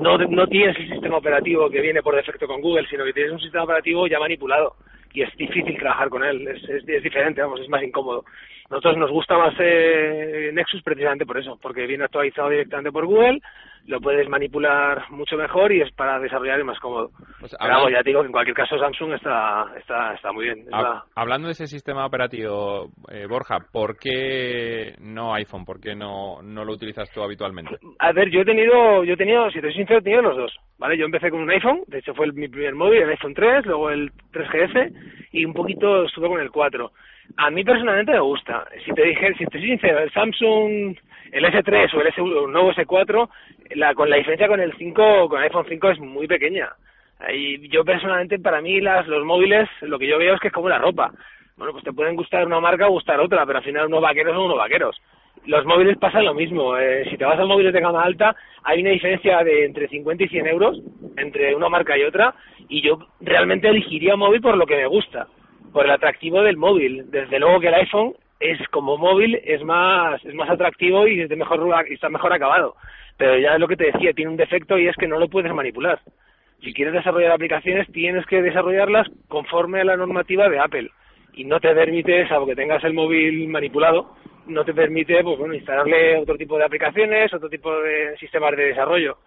no, 0.00 0.18
no 0.18 0.46
tienes 0.46 0.76
el 0.76 0.88
sistema 0.88 1.16
operativo 1.16 1.68
que 1.70 1.80
viene 1.80 2.02
por 2.02 2.14
defecto 2.14 2.46
con 2.46 2.60
Google, 2.60 2.86
sino 2.88 3.04
que 3.04 3.12
tienes 3.12 3.32
un 3.32 3.40
sistema 3.40 3.64
operativo 3.64 4.06
ya 4.06 4.20
manipulado 4.20 4.76
y 5.12 5.22
es 5.22 5.36
difícil 5.36 5.76
trabajar 5.78 6.08
con 6.10 6.22
él, 6.22 6.46
es, 6.46 6.62
es, 6.68 7.02
diferente, 7.02 7.40
vamos, 7.40 7.60
es 7.60 7.68
más 7.68 7.82
incómodo. 7.82 8.24
Nosotros 8.70 8.98
nos 8.98 9.10
gusta 9.10 9.38
más 9.38 9.54
eh, 9.58 10.50
Nexus 10.52 10.82
precisamente 10.82 11.24
por 11.24 11.38
eso, 11.38 11.58
porque 11.60 11.86
viene 11.86 12.04
actualizado 12.04 12.50
directamente 12.50 12.92
por 12.92 13.06
Google, 13.06 13.40
lo 13.86 14.00
puedes 14.00 14.28
manipular 14.28 15.10
mucho 15.10 15.36
mejor 15.36 15.72
y 15.72 15.80
es 15.80 15.90
para 15.92 16.18
desarrollar 16.18 16.60
y 16.60 16.64
más 16.64 16.78
cómodo. 16.78 17.10
Pues 17.40 17.56
Pero 17.58 17.88
ya 17.88 18.02
digo 18.02 18.20
que 18.20 18.26
en 18.26 18.32
cualquier 18.32 18.56
caso 18.56 18.78
Samsung 18.78 19.14
está, 19.14 19.72
está, 19.78 20.12
está 20.12 20.32
muy 20.32 20.44
bien. 20.44 20.66
Hablando 21.14 21.48
de 21.48 21.52
ese 21.52 21.66
sistema 21.66 22.04
operativo, 22.04 22.90
eh, 23.10 23.26
Borja, 23.26 23.58
¿por 23.72 23.96
qué 23.96 24.94
no 25.00 25.32
iPhone? 25.34 25.64
¿Por 25.64 25.80
qué 25.80 25.94
no, 25.94 26.42
no 26.42 26.64
lo 26.64 26.74
utilizas 26.74 27.10
tú 27.10 27.22
habitualmente? 27.22 27.76
A 27.98 28.12
ver, 28.12 28.28
yo 28.30 28.42
he 28.42 28.44
tenido, 28.44 29.02
yo 29.04 29.14
he 29.14 29.16
tenido, 29.16 29.50
si 29.50 29.60
te 29.60 29.68
soy 29.68 29.76
sincero, 29.76 30.00
he 30.00 30.02
tenido 30.02 30.22
los 30.22 30.36
dos. 30.36 30.54
¿vale? 30.78 30.96
Yo 30.96 31.04
empecé 31.04 31.30
con 31.30 31.40
un 31.40 31.50
iPhone, 31.50 31.82
de 31.86 31.98
hecho 31.98 32.14
fue 32.14 32.30
mi 32.32 32.48
primer 32.48 32.74
móvil, 32.74 33.02
el 33.02 33.10
iPhone 33.10 33.34
3, 33.34 33.66
luego 33.66 33.90
el 33.90 34.10
3GS 34.32 34.92
y 35.32 35.44
un 35.44 35.52
poquito 35.52 36.04
estuve 36.04 36.28
con 36.28 36.40
el 36.40 36.50
4. 36.50 36.92
A 37.36 37.50
mí 37.50 37.62
personalmente 37.64 38.12
me 38.12 38.20
gusta. 38.20 38.66
Si 38.84 38.92
te 38.92 39.02
dije, 39.02 39.34
si 39.34 39.44
te 39.46 39.58
soy 39.58 39.68
sincero, 39.68 40.00
el 40.00 40.10
Samsung, 40.12 40.96
el 41.32 41.44
S3 41.44 41.94
o 41.94 42.00
el, 42.00 42.06
S, 42.08 42.20
nuevo 42.20 42.72
S4, 42.72 43.28
la, 43.76 43.94
con 43.94 44.10
la 44.10 44.16
diferencia 44.16 44.48
con 44.48 44.60
el 44.60 44.72
5, 44.76 45.28
con 45.28 45.38
el 45.38 45.44
iPhone 45.44 45.66
5 45.68 45.90
es 45.90 45.98
muy 46.00 46.26
pequeña. 46.26 46.70
Y 47.32 47.68
yo 47.68 47.84
personalmente, 47.84 48.38
para 48.38 48.60
mí, 48.60 48.80
las, 48.80 49.06
los 49.06 49.24
móviles, 49.24 49.68
lo 49.82 49.98
que 49.98 50.06
yo 50.06 50.18
veo 50.18 50.34
es 50.34 50.40
que 50.40 50.48
es 50.48 50.54
como 50.54 50.68
la 50.68 50.78
ropa. 50.78 51.12
Bueno, 51.56 51.72
pues 51.72 51.84
te 51.84 51.92
pueden 51.92 52.16
gustar 52.16 52.46
una 52.46 52.60
marca 52.60 52.86
o 52.86 52.92
gustar 52.92 53.20
otra, 53.20 53.44
pero 53.44 53.58
al 53.58 53.64
final 53.64 53.86
unos 53.86 54.02
vaqueros 54.02 54.34
son 54.34 54.44
unos 54.44 54.58
vaqueros. 54.58 54.96
Los 55.46 55.64
móviles 55.64 55.98
pasan 55.98 56.24
lo 56.24 56.34
mismo. 56.34 56.76
Eh, 56.76 57.06
si 57.10 57.16
te 57.16 57.24
vas 57.24 57.38
a 57.38 57.44
móviles 57.44 57.72
de 57.72 57.80
gama 57.80 58.02
alta, 58.02 58.34
hay 58.62 58.80
una 58.80 58.90
diferencia 58.90 59.42
de 59.42 59.64
entre 59.64 59.88
50 59.88 60.24
y 60.24 60.28
100 60.28 60.46
euros 60.46 60.80
entre 61.16 61.54
una 61.54 61.68
marca 61.68 61.98
y 61.98 62.04
otra, 62.04 62.34
y 62.68 62.80
yo 62.82 62.98
realmente 63.20 63.68
elegiría 63.68 64.14
un 64.14 64.20
móvil 64.20 64.40
por 64.40 64.56
lo 64.56 64.66
que 64.66 64.76
me 64.76 64.86
gusta 64.86 65.26
por 65.72 65.84
el 65.84 65.90
atractivo 65.90 66.42
del 66.42 66.56
móvil. 66.56 67.10
Desde 67.10 67.38
luego 67.38 67.60
que 67.60 67.68
el 67.68 67.74
iPhone 67.74 68.14
es 68.40 68.58
como 68.68 68.96
móvil 68.96 69.40
es 69.44 69.62
más 69.64 70.24
es 70.24 70.34
más 70.34 70.48
atractivo 70.48 71.06
y 71.06 71.20
es 71.20 71.28
de 71.28 71.36
mejor 71.36 71.60
está 71.88 72.08
mejor 72.08 72.32
acabado. 72.32 72.76
Pero 73.16 73.36
ya 73.38 73.54
es 73.54 73.60
lo 73.60 73.68
que 73.68 73.76
te 73.76 73.90
decía, 73.92 74.12
tiene 74.12 74.30
un 74.30 74.36
defecto 74.36 74.78
y 74.78 74.86
es 74.86 74.96
que 74.96 75.08
no 75.08 75.18
lo 75.18 75.28
puedes 75.28 75.52
manipular. 75.52 76.00
Si 76.62 76.72
quieres 76.72 76.94
desarrollar 76.94 77.32
aplicaciones, 77.32 77.86
tienes 77.92 78.26
que 78.26 78.42
desarrollarlas 78.42 79.08
conforme 79.28 79.80
a 79.80 79.84
la 79.84 79.96
normativa 79.96 80.48
de 80.48 80.58
Apple 80.58 80.90
y 81.34 81.44
no 81.44 81.60
te 81.60 81.72
permite, 81.74 82.26
salvo 82.28 82.46
que 82.46 82.56
tengas 82.56 82.82
el 82.84 82.94
móvil 82.94 83.48
manipulado, 83.48 84.16
no 84.46 84.64
te 84.64 84.74
permite 84.74 85.22
pues 85.22 85.38
bueno, 85.38 85.54
instalarle 85.54 86.16
otro 86.16 86.36
tipo 86.36 86.58
de 86.58 86.64
aplicaciones, 86.64 87.32
otro 87.32 87.48
tipo 87.48 87.80
de 87.80 88.16
sistemas 88.18 88.56
de 88.56 88.64
desarrollo. 88.64 89.18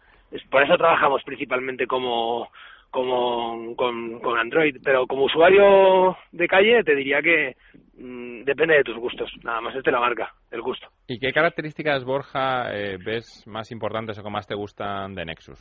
Por 0.50 0.64
eso 0.64 0.78
trabajamos 0.78 1.24
principalmente 1.24 1.88
como 1.88 2.50
como 2.92 3.76
con, 3.76 4.20
con 4.20 4.38
Android, 4.38 4.78
pero 4.84 5.08
como 5.08 5.26
usuario 5.26 6.18
de 6.32 6.48
calle 6.48 6.84
te 6.84 6.94
diría 6.94 7.22
que 7.22 7.56
mm, 7.98 8.44
depende 8.44 8.76
de 8.76 8.84
tus 8.84 8.98
gustos, 8.98 9.32
nada 9.44 9.62
más 9.62 9.76
es 9.76 9.84
de 9.84 9.92
la 9.92 10.00
marca, 10.00 10.34
el 10.52 10.62
gusto. 10.62 10.88
¿Y 11.08 11.18
qué 11.18 11.32
características, 11.32 12.04
Borja, 12.04 12.76
eh, 12.76 12.98
ves 13.04 13.46
más 13.48 13.72
importantes 13.72 14.20
o 14.20 14.24
que 14.24 14.30
más 14.30 14.46
te 14.46 14.56
gustan 14.56 15.16
de 15.16 15.26
Nexus? 15.26 15.60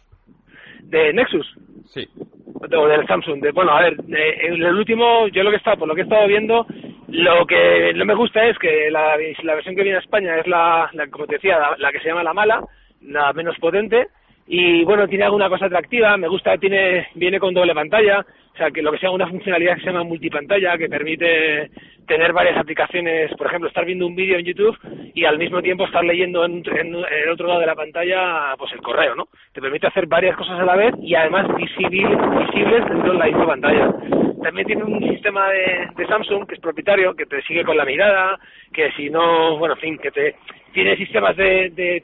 ¿De 0.83 1.13
Nexus? 1.13 1.47
Sí. 1.87 2.07
O 2.55 2.87
del 2.89 3.07
Samsung. 3.07 3.41
De, 3.41 3.53
bueno, 3.53 3.73
a 3.73 3.83
ver, 3.83 3.97
en 4.09 4.63
el 4.63 4.75
último, 4.75 5.29
yo 5.29 5.43
lo 5.43 5.51
que 5.51 5.57
está, 5.57 5.77
por 5.77 5.89
lo 5.89 5.95
que 5.95 6.03
he 6.03 6.05
estado 6.05 6.27
viendo, 6.27 6.67
lo 7.09 7.47
que 7.47 7.93
no 7.95 8.05
me 8.05 8.15
gusta 8.15 8.45
es 8.47 8.59
que 8.59 8.91
la, 8.91 9.17
la 9.43 9.55
versión 9.55 9.77
que 9.77 9.83
viene 9.83 9.99
a 9.99 10.01
España 10.01 10.39
es 10.39 10.47
la, 10.47 10.91
la 10.93 11.09
como 11.09 11.27
te 11.27 11.37
decía, 11.37 11.59
la 11.79 11.93
que 11.93 12.01
se 12.01 12.09
llama 12.09 12.23
la 12.23 12.35
mala, 12.35 12.63
la 13.03 13.33
menos 13.33 13.57
potente, 13.59 14.09
y 14.53 14.83
bueno, 14.83 15.07
tiene 15.07 15.23
alguna 15.23 15.49
cosa 15.49 15.67
atractiva, 15.67 16.17
me 16.17 16.27
gusta, 16.27 16.59
tiene, 16.59 17.07
viene 17.15 17.39
con 17.39 17.55
doble 17.55 17.73
pantalla, 17.73 18.27
o 18.53 18.57
sea, 18.57 18.69
que 18.73 18.83
lo 18.83 18.91
que 18.91 18.99
sea 18.99 19.13
una 19.13 19.29
funcionalidad 19.29 19.77
que 19.77 19.83
se 19.83 19.87
llama 19.87 20.03
multipantalla, 20.03 20.77
que 20.77 20.89
permite 20.89 21.71
tener 22.05 22.33
varias 22.33 22.59
aplicaciones, 22.59 23.33
por 23.37 23.47
ejemplo, 23.47 23.69
estar 23.69 23.85
viendo 23.85 24.09
un 24.09 24.17
vídeo 24.17 24.37
en 24.37 24.45
YouTube 24.45 24.77
y 25.15 25.25
al 25.25 25.39
mismo 25.39 25.63
tiempo 25.63 25.85
estar 25.85 26.03
leyendo 26.03 26.45
en, 26.45 26.65
el 26.67 27.31
otro 27.31 27.47
lado 27.47 27.61
de 27.61 27.67
la 27.67 27.77
pantalla, 27.77 28.57
pues 28.59 28.73
el 28.73 28.83
correo, 28.83 29.15
¿no? 29.15 29.29
Te 29.53 29.61
permite 29.61 29.87
hacer 29.87 30.07
varias 30.07 30.37
cosas 30.37 30.59
a 30.59 30.65
la 30.65 30.75
vez 30.75 30.97
y 31.01 31.15
además 31.15 31.47
visibles, 31.55 32.19
visibles 32.41 32.85
dentro 32.89 33.13
de 33.13 33.19
la 33.19 33.27
misma 33.27 33.47
pantalla. 33.47 33.95
También 34.43 34.67
tiene 34.67 34.83
un 34.83 35.01
sistema 35.13 35.49
de, 35.51 35.91
de 35.97 36.07
Samsung 36.09 36.49
que 36.49 36.55
es 36.55 36.61
propietario, 36.61 37.15
que 37.15 37.27
te 37.27 37.41
sigue 37.43 37.63
con 37.63 37.77
la 37.77 37.85
mirada, 37.85 38.37
que 38.73 38.91
si 38.97 39.11
no, 39.11 39.59
bueno, 39.59 39.75
en 39.75 39.81
fin, 39.81 39.99
que 39.99 40.11
te 40.11 40.35
tiene 40.73 40.97
sistemas 40.97 41.37
de, 41.37 41.71
de, 41.71 42.03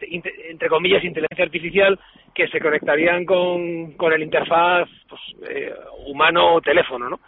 entre 0.50 0.68
comillas, 0.68 1.02
inteligencia 1.02 1.44
artificial 1.44 1.98
que 2.36 2.48
se 2.48 2.60
conectarían 2.60 3.24
con, 3.24 3.92
con 3.92 4.12
el 4.12 4.22
interfaz 4.22 4.88
pues, 5.08 5.20
eh, 5.50 5.72
humano-teléfono, 6.06 7.08
¿no? 7.08 7.20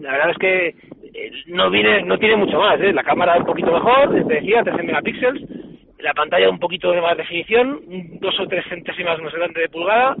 La 0.00 0.12
verdad 0.12 0.30
es 0.30 0.38
que 0.38 0.68
eh, 0.68 1.30
no 1.48 1.70
viene, 1.70 2.02
no 2.02 2.18
tiene 2.18 2.36
mucho 2.36 2.58
más, 2.58 2.80
¿eh? 2.80 2.92
La 2.92 3.04
cámara 3.04 3.36
un 3.36 3.44
poquito 3.44 3.70
mejor, 3.70 4.26
te 4.26 4.34
decía, 4.34 4.62
13 4.62 4.82
megapíxeles, 4.82 5.42
la 5.98 6.14
pantalla 6.14 6.48
un 6.48 6.58
poquito 6.58 6.90
de 6.92 7.02
más 7.02 7.16
definición, 7.16 7.80
dos 8.20 8.34
o 8.40 8.46
tres 8.46 8.64
centésimas 8.68 9.20
más 9.20 9.34
grande 9.34 9.60
de 9.60 9.68
pulgada, 9.68 10.16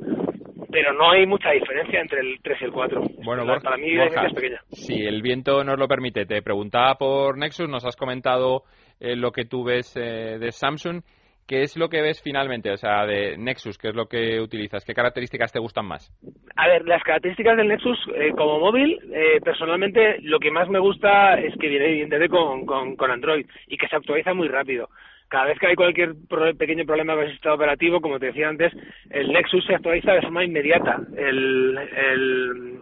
pero 0.70 0.92
no 0.92 1.10
hay 1.10 1.26
mucha 1.26 1.50
diferencia 1.50 2.00
entre 2.00 2.20
el 2.20 2.38
3 2.42 2.58
y 2.60 2.64
el 2.64 2.72
4. 2.72 3.02
Bueno, 3.24 3.46
para 3.62 3.76
mí 3.78 3.92
es 3.96 4.34
pequeña. 4.34 4.60
Si 4.72 5.06
el 5.06 5.22
viento 5.22 5.64
nos 5.64 5.78
lo 5.78 5.88
permite, 5.88 6.26
te 6.26 6.42
preguntaba 6.42 6.96
por 6.96 7.38
Nexus, 7.38 7.68
nos 7.68 7.86
has 7.86 7.96
comentado 7.96 8.64
eh, 9.00 9.16
lo 9.16 9.30
que 9.30 9.46
tú 9.46 9.64
ves 9.64 9.96
eh, 9.96 10.38
de 10.38 10.52
Samsung. 10.52 11.02
¿Qué 11.46 11.62
es 11.62 11.76
lo 11.76 11.88
que 11.88 12.00
ves 12.00 12.22
finalmente? 12.22 12.70
O 12.70 12.76
sea, 12.76 13.04
de 13.06 13.36
Nexus, 13.36 13.78
¿qué 13.78 13.88
es 13.88 13.94
lo 13.94 14.06
que 14.06 14.40
utilizas? 14.40 14.84
¿Qué 14.84 14.94
características 14.94 15.52
te 15.52 15.58
gustan 15.58 15.86
más? 15.86 16.10
A 16.56 16.68
ver, 16.68 16.86
las 16.86 17.02
características 17.02 17.56
del 17.56 17.68
Nexus 17.68 17.98
eh, 18.14 18.32
como 18.36 18.60
móvil, 18.60 18.98
personalmente 19.44 20.20
lo 20.22 20.38
que 20.38 20.50
más 20.50 20.68
me 20.68 20.78
gusta 20.78 21.38
es 21.38 21.54
que 21.58 21.68
viene 21.68 21.86
evidentemente 21.86 22.30
con, 22.30 22.64
con, 22.64 22.96
con 22.96 23.10
Android 23.10 23.46
y 23.66 23.76
que 23.76 23.88
se 23.88 23.96
actualiza 23.96 24.32
muy 24.32 24.48
rápido 24.48 24.88
cada 25.34 25.46
vez 25.46 25.58
que 25.58 25.66
hay 25.66 25.74
cualquier 25.74 26.14
pequeño 26.56 26.84
problema 26.84 27.14
con 27.14 27.24
el 27.24 27.32
sistema 27.32 27.54
operativo, 27.54 28.00
como 28.00 28.20
te 28.20 28.26
decía 28.26 28.48
antes, 28.48 28.72
el 29.10 29.32
Nexus 29.32 29.64
se 29.66 29.74
actualiza 29.74 30.12
de 30.12 30.22
forma 30.22 30.44
inmediata. 30.44 31.00
El, 31.16 32.78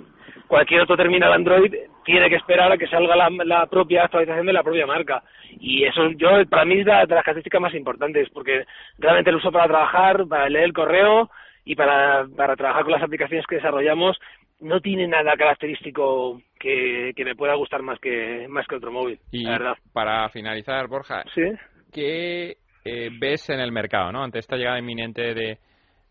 cualquier 0.53 0.83
otro 0.83 0.99
terminal 0.99 1.33
Android 1.33 1.75
tiene 2.05 2.29
que 2.29 2.37
esperar 2.37 2.71
a 2.71 2.77
que 2.77 2.87
salga 2.87 3.17
la, 3.17 3.67
propia 3.69 4.05
actualización 4.05 4.45
de 4.45 4.53
la 4.53 4.63
propia 4.63 4.87
marca. 4.87 5.23
Y 5.49 5.85
eso 5.85 6.11
yo 6.11 6.29
para 6.47 6.67
mí 6.67 6.81
es 6.81 6.85
de, 6.85 6.93
las 6.93 7.09
características 7.09 7.63
más 7.63 7.75
importantes, 7.75 8.29
porque 8.35 8.67
realmente 8.99 9.33
lo 9.33 9.39
uso 9.39 9.51
para 9.51 9.67
trabajar, 9.67 10.27
para 10.29 10.51
leer 10.51 10.65
el 10.65 10.75
correo 10.75 11.31
y 11.65 11.75
para, 11.75 12.27
para 12.37 12.55
trabajar 12.55 12.83
con 12.83 12.93
las 12.93 13.03
aplicaciones 13.03 13.47
que 13.47 13.55
desarrollamos 13.57 14.19
no 14.61 14.81
tiene 14.81 15.09
nada 15.09 15.39
característico 15.39 16.43
que, 16.61 17.13
que 17.17 17.25
me 17.25 17.35
pueda 17.35 17.55
gustar 17.55 17.81
más 17.81 17.99
que 17.99 18.47
más 18.47 18.67
que 18.67 18.77
otro 18.77 18.93
móvil, 18.93 19.19
y 19.31 19.45
la 19.45 19.53
verdad. 19.53 19.77
Para 19.95 20.29
finalizar, 20.29 20.87
Borja, 20.87 21.25
¿Sí? 21.35 21.51
¿qué 21.91 22.59
eh, 22.85 23.09
ves 23.19 23.49
en 23.49 23.59
el 23.59 23.73
mercado, 23.73 24.13
¿no? 24.13 24.23
Ante 24.23 24.39
esta 24.39 24.57
llegada 24.57 24.79
inminente 24.79 25.33
de, 25.33 25.59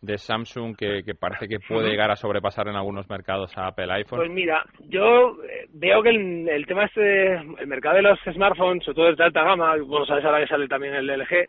de 0.02 0.18
Samsung 0.18 0.76
que, 0.76 1.04
parece 1.20 1.48
que 1.48 1.60
puede 1.60 1.90
llegar 1.90 2.10
a 2.10 2.16
sobrepasar 2.16 2.68
en 2.68 2.76
algunos 2.76 3.10
mercados 3.10 3.56
a 3.58 3.68
Apple 3.68 3.92
iPhone? 3.94 4.20
Pues 4.20 4.32
mira, 4.32 4.66
yo 4.90 5.38
eh, 5.44 5.68
veo 5.74 6.02
que 6.02 6.10
el, 6.10 6.66
tema 6.66 6.86
este, 6.86 7.36
el 7.36 7.68
mercado 7.68 7.98
de 7.98 8.02
los 8.02 8.20
smartphones, 8.34 8.84
sobre 8.84 8.96
todo 8.96 9.16
de 9.16 9.24
alta 9.24 9.44
gama, 9.44 9.76
bueno, 9.86 10.06
sabes 10.06 10.26
ahora 10.26 10.40
que 10.40 10.48
sale 10.48 10.68
también 10.68 10.96
el 10.96 11.08
LG, 11.08 11.48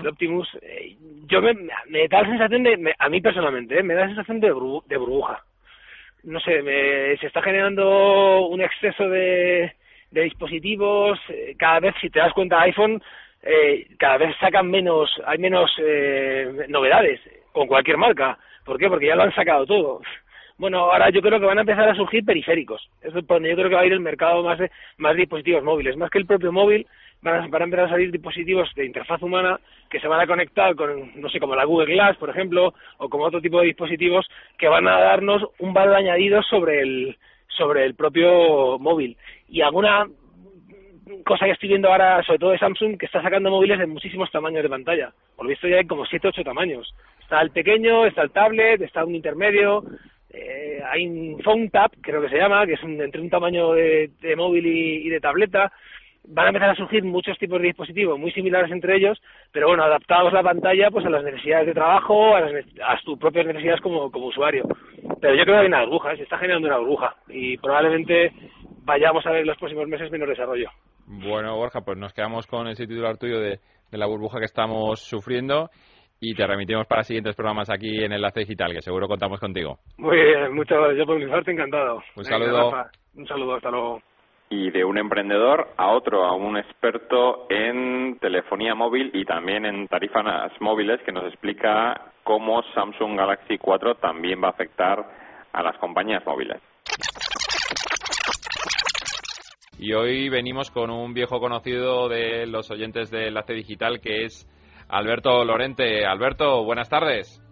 el 0.00 0.06
Optimus, 0.06 0.48
eh, 0.62 0.96
yo 1.26 1.42
me, 1.42 1.54
da 2.08 2.22
la 2.22 2.28
sensación 2.28 2.62
de, 2.62 2.94
a 2.96 3.08
mí 3.08 3.20
personalmente, 3.20 3.82
me 3.82 3.94
da 3.94 4.02
la 4.02 4.08
sensación 4.08 4.38
de, 4.38 4.46
de 4.46 4.96
burbuja. 4.96 5.42
no 6.22 6.38
sé, 6.38 6.62
se 7.18 7.26
está 7.26 7.42
generando 7.42 8.46
un 8.46 8.60
exceso 8.60 9.08
de, 9.08 9.72
de 10.12 10.22
dispositivos. 10.22 11.18
Eh, 11.28 11.56
cada 11.58 11.80
vez, 11.80 11.94
si 12.00 12.10
te 12.10 12.20
das 12.20 12.32
cuenta, 12.32 12.60
iPhone 12.60 13.02
eh, 13.42 13.88
cada 13.98 14.18
vez 14.18 14.36
sacan 14.38 14.70
menos, 14.70 15.10
hay 15.26 15.38
menos 15.38 15.70
eh, 15.78 16.66
novedades 16.68 17.20
con 17.52 17.66
cualquier 17.66 17.96
marca. 17.96 18.38
¿Por 18.64 18.78
qué? 18.78 18.88
Porque 18.88 19.06
ya 19.06 19.16
lo 19.16 19.22
han 19.22 19.34
sacado 19.34 19.66
todo. 19.66 20.00
Bueno, 20.58 20.78
ahora 20.78 21.10
yo 21.10 21.20
creo 21.20 21.40
que 21.40 21.46
van 21.46 21.58
a 21.58 21.62
empezar 21.62 21.88
a 21.88 21.94
surgir 21.94 22.24
periféricos. 22.24 22.88
Eso 23.00 23.18
es 23.18 23.26
donde 23.26 23.50
yo 23.50 23.56
creo 23.56 23.68
que 23.68 23.74
va 23.74 23.80
a 23.80 23.86
ir 23.86 23.92
el 23.92 24.00
mercado 24.00 24.42
más 24.42 24.58
de 24.58 24.70
más 24.98 25.16
dispositivos 25.16 25.64
móviles. 25.64 25.96
Más 25.96 26.10
que 26.10 26.18
el 26.18 26.26
propio 26.26 26.52
móvil, 26.52 26.86
van 27.22 27.34
a, 27.34 27.46
van 27.48 27.62
a 27.62 27.64
empezar 27.64 27.86
a 27.86 27.90
salir 27.90 28.10
dispositivos 28.12 28.72
de 28.74 28.86
interfaz 28.86 29.22
humana 29.22 29.58
que 29.90 30.00
se 30.00 30.08
van 30.08 30.20
a 30.20 30.26
conectar 30.26 30.74
con, 30.74 31.20
no 31.20 31.28
sé, 31.30 31.40
como 31.40 31.56
la 31.56 31.64
Google 31.64 31.94
Glass, 31.94 32.16
por 32.16 32.30
ejemplo, 32.30 32.74
o 32.98 33.08
como 33.08 33.24
otro 33.24 33.40
tipo 33.40 33.60
de 33.60 33.66
dispositivos 33.66 34.28
que 34.58 34.68
van 34.68 34.86
a 34.86 35.00
darnos 35.00 35.42
un 35.58 35.72
valor 35.72 35.96
añadido 35.96 36.42
sobre 36.42 36.80
el, 36.80 37.16
sobre 37.48 37.84
el 37.84 37.94
propio 37.94 38.78
móvil. 38.78 39.16
Y 39.48 39.62
alguna 39.62 40.06
cosa 41.24 41.46
que 41.46 41.52
estoy 41.52 41.68
viendo 41.70 41.88
ahora, 41.88 42.22
sobre 42.22 42.38
todo 42.38 42.50
de 42.50 42.58
Samsung, 42.58 42.98
que 42.98 43.06
está 43.06 43.22
sacando 43.22 43.50
móviles 43.50 43.78
de 43.78 43.86
muchísimos 43.86 44.30
tamaños 44.30 44.62
de 44.62 44.68
pantalla. 44.68 45.12
Por 45.36 45.46
lo 45.46 45.50
visto 45.50 45.68
ya 45.68 45.76
hay 45.76 45.86
como 45.86 46.06
7 46.06 46.28
8 46.28 46.44
tamaños. 46.44 46.94
Está 47.20 47.40
el 47.40 47.50
pequeño, 47.50 48.06
está 48.06 48.22
el 48.22 48.30
tablet, 48.30 48.80
está 48.82 49.04
un 49.04 49.14
intermedio, 49.14 49.84
eh, 50.30 50.80
hay 50.90 51.06
un 51.06 51.40
Phone 51.42 51.70
Tab, 51.70 51.90
creo 52.00 52.22
que 52.22 52.28
se 52.28 52.38
llama, 52.38 52.66
que 52.66 52.74
es 52.74 52.82
entre 52.82 53.20
un 53.20 53.30
tamaño 53.30 53.72
de, 53.72 54.10
móvil 54.36 54.66
y, 54.66 55.08
de 55.08 55.20
tableta. 55.20 55.72
Van 56.24 56.46
a 56.46 56.48
empezar 56.50 56.70
a 56.70 56.74
surgir 56.76 57.02
muchos 57.02 57.36
tipos 57.36 57.60
de 57.60 57.66
dispositivos 57.66 58.18
muy 58.18 58.30
similares 58.30 58.70
entre 58.70 58.96
ellos, 58.96 59.20
pero 59.50 59.66
bueno, 59.66 59.82
adaptados 59.82 60.32
la 60.32 60.42
pantalla 60.42 60.88
pues 60.90 61.04
a 61.04 61.10
las 61.10 61.24
necesidades 61.24 61.66
de 61.66 61.74
trabajo, 61.74 62.36
a, 62.36 62.40
las, 62.40 62.64
a 62.84 62.96
tus 63.04 63.18
propias 63.18 63.46
necesidades 63.46 63.80
como, 63.80 64.10
como 64.10 64.26
usuario. 64.26 64.64
Pero 65.20 65.34
yo 65.34 65.42
creo 65.42 65.56
que 65.56 65.60
hay 65.62 65.66
una 65.66 65.84
burbuja, 65.84 66.16
se 66.16 66.22
está 66.22 66.38
generando 66.38 66.68
una 66.68 66.78
burbuja 66.78 67.16
y 67.28 67.56
probablemente 67.58 68.32
vayamos 68.84 69.26
a 69.26 69.30
ver 69.30 69.40
en 69.40 69.46
los 69.46 69.58
próximos 69.58 69.86
meses 69.88 70.10
menos 70.10 70.28
desarrollo. 70.28 70.68
Bueno, 71.06 71.56
Borja, 71.56 71.80
pues 71.80 71.98
nos 71.98 72.12
quedamos 72.12 72.46
con 72.46 72.68
ese 72.68 72.86
titular 72.86 73.16
tuyo 73.16 73.40
de, 73.40 73.58
la 73.90 74.06
burbuja 74.06 74.38
que 74.38 74.46
estamos 74.46 75.00
sufriendo 75.00 75.68
y 76.20 76.34
te 76.34 76.46
remitimos 76.46 76.86
para 76.86 77.02
siguientes 77.02 77.36
programas 77.36 77.68
aquí 77.68 78.04
en 78.04 78.12
Enlace 78.12 78.40
Digital, 78.40 78.72
que 78.72 78.80
seguro 78.80 79.08
contamos 79.08 79.38
contigo. 79.40 79.78
Muy 79.98 80.16
bien, 80.16 80.54
muchas 80.54 80.78
gracias. 80.78 80.98
Yo 80.98 81.06
por 81.06 81.18
mi 81.18 81.26
parte 81.26 81.50
encantado. 81.50 82.00
Un 82.16 82.24
saludo. 82.24 82.72
un 83.16 83.26
saludo, 83.26 83.56
hasta 83.56 83.70
luego. 83.70 84.00
Y 84.48 84.70
de 84.70 84.84
un 84.84 84.98
emprendedor 84.98 85.68
a 85.76 85.90
otro, 85.90 86.24
a 86.24 86.34
un 86.34 86.56
experto 86.58 87.46
en 87.50 88.18
telefonía 88.18 88.74
móvil 88.74 89.10
y 89.14 89.24
también 89.24 89.66
en 89.66 89.88
tarifas 89.88 90.52
móviles, 90.60 91.00
que 91.02 91.12
nos 91.12 91.24
explica 91.24 92.12
cómo 92.22 92.62
Samsung 92.74 93.16
Galaxy 93.16 93.58
4 93.58 93.96
también 93.96 94.42
va 94.42 94.48
a 94.48 94.52
afectar 94.52 95.04
a 95.52 95.62
las 95.62 95.76
compañías 95.78 96.24
móviles. 96.24 96.60
Y 99.82 99.94
hoy 99.94 100.28
venimos 100.28 100.70
con 100.70 100.90
un 100.90 101.12
viejo 101.12 101.40
conocido 101.40 102.08
de 102.08 102.46
los 102.46 102.70
oyentes 102.70 103.10
de 103.10 103.26
Enlace 103.26 103.52
Digital 103.52 104.00
que 104.00 104.24
es 104.24 104.48
Alberto 104.88 105.44
Lorente. 105.44 106.06
Alberto, 106.06 106.62
buenas 106.62 106.88
tardes. 106.88 107.42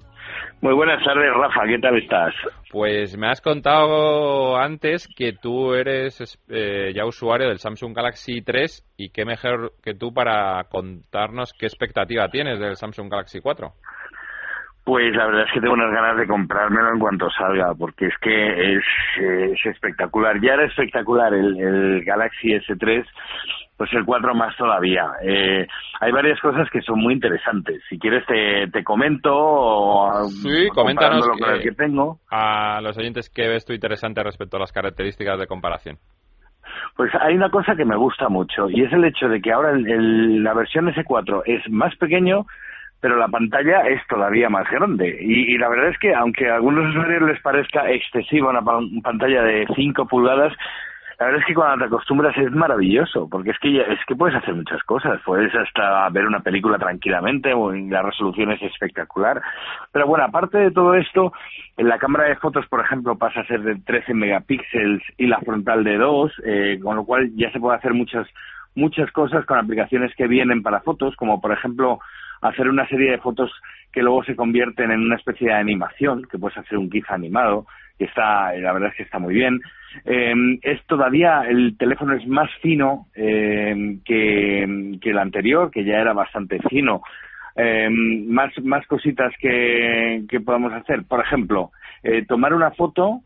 Muy 0.61 0.73
buenas 0.75 1.03
tardes, 1.03 1.29
Rafa. 1.35 1.67
¿Qué 1.67 1.81
tal 1.81 1.99
estás? 1.99 2.33
Pues 2.71 3.19
me 3.19 3.27
has 3.27 3.41
contado 3.41 4.57
antes 4.57 5.09
que 5.17 5.33
tú 5.33 5.75
eres 5.75 6.39
eh, 6.49 6.93
ya 6.95 7.05
usuario 7.05 7.49
del 7.49 7.59
Samsung 7.59 7.97
Galaxy 7.97 8.43
3 8.43 8.95
y 8.97 9.11
qué 9.11 9.25
mejor 9.25 9.73
que 9.83 9.95
tú 9.95 10.15
para 10.15 10.63
contarnos 10.71 11.53
qué 11.53 11.67
expectativa 11.67 12.29
tienes 12.29 12.61
del 12.61 12.77
Samsung 12.77 13.11
Galaxy 13.11 13.41
4. 13.41 13.73
Pues 14.91 15.15
la 15.15 15.27
verdad 15.27 15.45
es 15.47 15.53
que 15.53 15.61
tengo 15.61 15.75
unas 15.75 15.93
ganas 15.93 16.17
de 16.17 16.27
comprármelo 16.27 16.93
en 16.93 16.99
cuanto 16.99 17.31
salga, 17.31 17.73
porque 17.79 18.07
es 18.07 18.15
que 18.21 18.75
es, 18.75 19.65
espectacular. 19.65 20.41
Ya 20.41 20.55
era 20.55 20.67
espectacular 20.67 21.33
el, 21.33 22.03
Galaxy 22.05 22.49
S3, 22.49 23.07
pues 23.77 23.93
el 23.93 24.05
4 24.05 24.35
más 24.35 24.57
todavía. 24.57 25.13
Eh, 25.23 25.65
hay 26.01 26.11
varias 26.11 26.41
cosas 26.41 26.69
que 26.71 26.81
son 26.81 26.99
muy 26.99 27.15
interesantes. 27.15 27.81
Si 27.89 28.01
quieres 28.01 28.27
te, 28.27 28.67
te 28.73 28.83
comento. 28.83 30.11
Sí, 30.43 30.67
coméntanos 30.75 31.25
que, 31.39 31.69
que 31.69 31.73
tengo. 31.77 32.19
a 32.29 32.81
los 32.81 32.99
oyentes 32.99 33.31
qué 33.31 33.47
ves 33.47 33.65
tú 33.65 33.73
interesante 33.73 34.25
respecto 34.25 34.57
a 34.57 34.61
las 34.61 34.73
características 34.73 35.39
de 35.39 35.47
comparación. 35.47 35.99
Pues 36.97 37.13
hay 37.21 37.37
una 37.37 37.51
cosa 37.51 37.77
que 37.77 37.85
me 37.85 37.97
gusta 37.97 38.29
mucho 38.29 38.69
y 38.69 38.83
es 38.83 38.93
el 38.93 39.05
hecho 39.05 39.29
de 39.29 39.41
que 39.41 39.53
ahora 39.53 39.71
el, 39.71 40.43
la 40.43 40.53
versión 40.53 40.89
S4 40.89 41.43
es 41.47 41.71
más 41.71 41.95
pequeño 41.95 42.45
pero 43.01 43.17
la 43.17 43.29
pantalla 43.29 43.81
es 43.89 44.07
todavía 44.07 44.49
más 44.51 44.71
grande. 44.71 45.19
Y, 45.21 45.57
la 45.59 45.69
verdad 45.69 45.89
es 45.89 45.99
que, 45.99 46.15
aunque 46.15 46.51
a 46.51 46.57
algunos 46.57 46.91
usuarios 46.91 47.23
les 47.23 47.41
parezca 47.41 47.91
excesiva 47.91 48.51
una, 48.51 48.63
pantalla 49.03 49.43
de 49.43 49.67
5 49.75 50.07
pulgadas, 50.07 50.53
la 51.19 51.27
verdad 51.27 51.41
es 51.43 51.47
que 51.47 51.55
cuando 51.55 51.79
te 51.79 51.85
acostumbras 51.85 52.37
es 52.39 52.51
maravilloso, 52.51 53.29
porque 53.29 53.51
es 53.51 53.59
que 53.59 53.79
es 53.79 53.99
que 54.07 54.17
puedes 54.17 54.37
hacer 54.37 54.55
muchas 54.55 54.83
cosas, 54.85 55.21
puedes 55.25 55.55
hasta 55.55 56.09
ver 56.09 56.27
una 56.27 56.41
película 56.41 56.79
tranquilamente, 56.79 57.53
o 57.53 57.73
la 57.73 58.03
resolución 58.03 58.53
es 58.53 58.63
espectacular. 58.63 59.41
Pero 59.93 60.07
bueno, 60.07 60.25
aparte 60.25 60.57
de 60.57 60.71
todo 60.71 60.95
esto, 60.95 61.33
en 61.77 61.89
la 61.89 61.99
cámara 61.99 62.25
de 62.25 62.37
fotos, 62.37 62.67
por 62.69 62.81
ejemplo, 62.81 63.19
pasa 63.19 63.41
a 63.41 63.47
ser 63.47 63.61
de 63.63 63.77
13 63.77 64.15
megapíxeles 64.15 65.03
y 65.19 65.27
la 65.27 65.41
frontal 65.41 65.85
de 65.85 65.99
2, 65.99 66.33
eh, 66.45 66.81
con 66.83 66.97
lo 66.97 67.05
cual 67.05 67.31
ya 67.35 67.51
se 67.53 67.61
puede 67.61 67.77
hacer 67.77 67.93
muchas 67.93 68.27
muchas 68.75 69.11
cosas 69.11 69.45
con 69.47 69.59
aplicaciones 69.59 70.15
que 70.15 70.29
vienen 70.29 70.63
para 70.63 70.81
fotos, 70.81 71.17
como 71.17 71.41
por 71.41 71.53
ejemplo 71.53 71.99
hacer 72.41 72.69
una 72.69 72.87
serie 72.89 73.13
de 73.13 73.19
fotos 73.19 73.51
que 73.93 74.03
luego 74.03 74.23
se 74.25 74.37
convierten 74.37 74.91
en 74.91 75.01
una 75.01 75.17
especie 75.17 75.49
de 75.49 75.55
animación, 75.55 76.27
que 76.31 76.39
puedes 76.39 76.59
hacer 76.59 76.79
un 76.79 76.91
GIF 76.91 77.11
animado, 77.11 77.67
que 77.99 78.05
está, 78.05 78.53
la 78.55 78.73
verdad 78.73 78.91
es 78.91 78.97
que 78.97 79.03
está 79.03 79.19
muy 79.19 79.35
bien. 79.35 79.61
Eh, 80.05 80.59
es 80.63 80.85
todavía, 80.87 81.43
el 81.49 81.77
teléfono 81.77 82.15
es 82.15 82.27
más 82.27 82.51
fino 82.63 83.09
eh, 83.15 83.99
que, 84.05 84.97
que 85.01 85.11
el 85.11 85.19
anterior, 85.19 85.71
que 85.71 85.85
ya 85.85 85.99
era 85.99 86.13
bastante 86.13 86.61
fino. 86.69 87.03
Eh, 87.57 87.91
más, 87.91 88.53
más 88.63 88.87
cositas 88.87 89.33
que, 89.39 90.23
que 90.29 90.41
podamos 90.41 90.73
hacer. 90.73 91.03
Por 91.05 91.21
ejemplo, 91.21 91.73
tomar 92.29 92.55
una 92.55 92.71
foto 92.71 93.23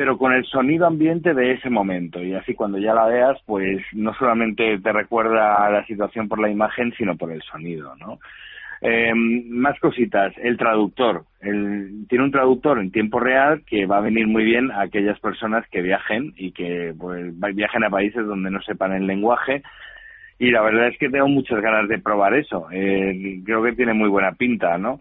pero 0.00 0.16
con 0.16 0.32
el 0.32 0.46
sonido 0.46 0.86
ambiente 0.86 1.34
de 1.34 1.52
ese 1.52 1.68
momento. 1.68 2.22
Y 2.22 2.32
así 2.32 2.54
cuando 2.54 2.78
ya 2.78 2.94
la 2.94 3.04
veas, 3.04 3.38
pues 3.44 3.82
no 3.92 4.14
solamente 4.14 4.78
te 4.78 4.92
recuerda 4.94 5.68
la 5.68 5.84
situación 5.84 6.26
por 6.26 6.40
la 6.40 6.48
imagen, 6.48 6.94
sino 6.96 7.18
por 7.18 7.30
el 7.30 7.42
sonido, 7.42 7.94
¿no? 7.96 8.18
Eh, 8.82 9.12
más 9.14 9.78
cositas, 9.78 10.32
el 10.38 10.56
traductor. 10.56 11.24
El, 11.40 12.06
tiene 12.08 12.24
un 12.24 12.30
traductor 12.30 12.78
en 12.78 12.90
tiempo 12.90 13.20
real 13.20 13.62
que 13.66 13.86
va 13.86 13.98
a 13.98 14.02
venir 14.02 14.26
muy 14.26 14.44
bien 14.44 14.70
a 14.70 14.82
aquellas 14.82 15.18
personas 15.20 15.66
que 15.70 15.82
viajen 15.82 16.32
y 16.36 16.52
que 16.52 16.94
pues, 16.98 17.38
viajen 17.54 17.84
a 17.84 17.90
países 17.90 18.26
donde 18.26 18.50
no 18.50 18.60
sepan 18.62 18.92
el 18.92 19.06
lenguaje. 19.06 19.62
Y 20.38 20.50
la 20.50 20.62
verdad 20.62 20.88
es 20.88 20.98
que 20.98 21.10
tengo 21.10 21.28
muchas 21.28 21.60
ganas 21.60 21.88
de 21.88 21.98
probar 21.98 22.34
eso. 22.34 22.68
Eh, 22.72 23.40
creo 23.44 23.62
que 23.62 23.72
tiene 23.72 23.92
muy 23.92 24.08
buena 24.08 24.32
pinta, 24.32 24.78
¿no? 24.78 25.00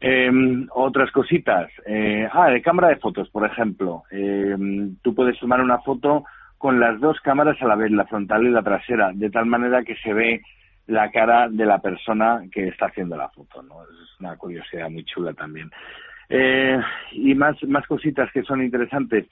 Eh, 0.00 0.30
otras 0.70 1.10
cositas. 1.10 1.68
Eh, 1.86 2.28
ah, 2.32 2.50
de 2.50 2.62
cámara 2.62 2.88
de 2.88 2.96
fotos, 2.96 3.28
por 3.30 3.44
ejemplo. 3.46 4.04
Eh, 4.10 4.56
tú 5.02 5.14
puedes 5.14 5.38
tomar 5.40 5.60
una 5.60 5.78
foto 5.78 6.24
con 6.58 6.80
las 6.80 7.00
dos 7.00 7.20
cámaras 7.20 7.60
a 7.60 7.66
la 7.66 7.76
vez, 7.76 7.90
la 7.90 8.06
frontal 8.06 8.46
y 8.46 8.50
la 8.50 8.62
trasera, 8.62 9.10
de 9.12 9.30
tal 9.30 9.46
manera 9.46 9.82
que 9.82 9.96
se 9.96 10.12
ve 10.12 10.42
la 10.86 11.10
cara 11.10 11.48
de 11.48 11.66
la 11.66 11.78
persona 11.78 12.42
que 12.50 12.68
está 12.68 12.86
haciendo 12.86 13.16
la 13.16 13.28
foto, 13.28 13.62
¿no? 13.62 13.82
Es 13.82 14.20
una 14.20 14.36
curiosidad 14.36 14.88
muy 14.90 15.04
chula 15.04 15.32
también. 15.32 15.70
Eh, 16.28 16.78
y 17.12 17.34
más, 17.34 17.62
más 17.64 17.86
cositas 17.86 18.30
que 18.32 18.42
son 18.42 18.62
interesantes. 18.62 19.26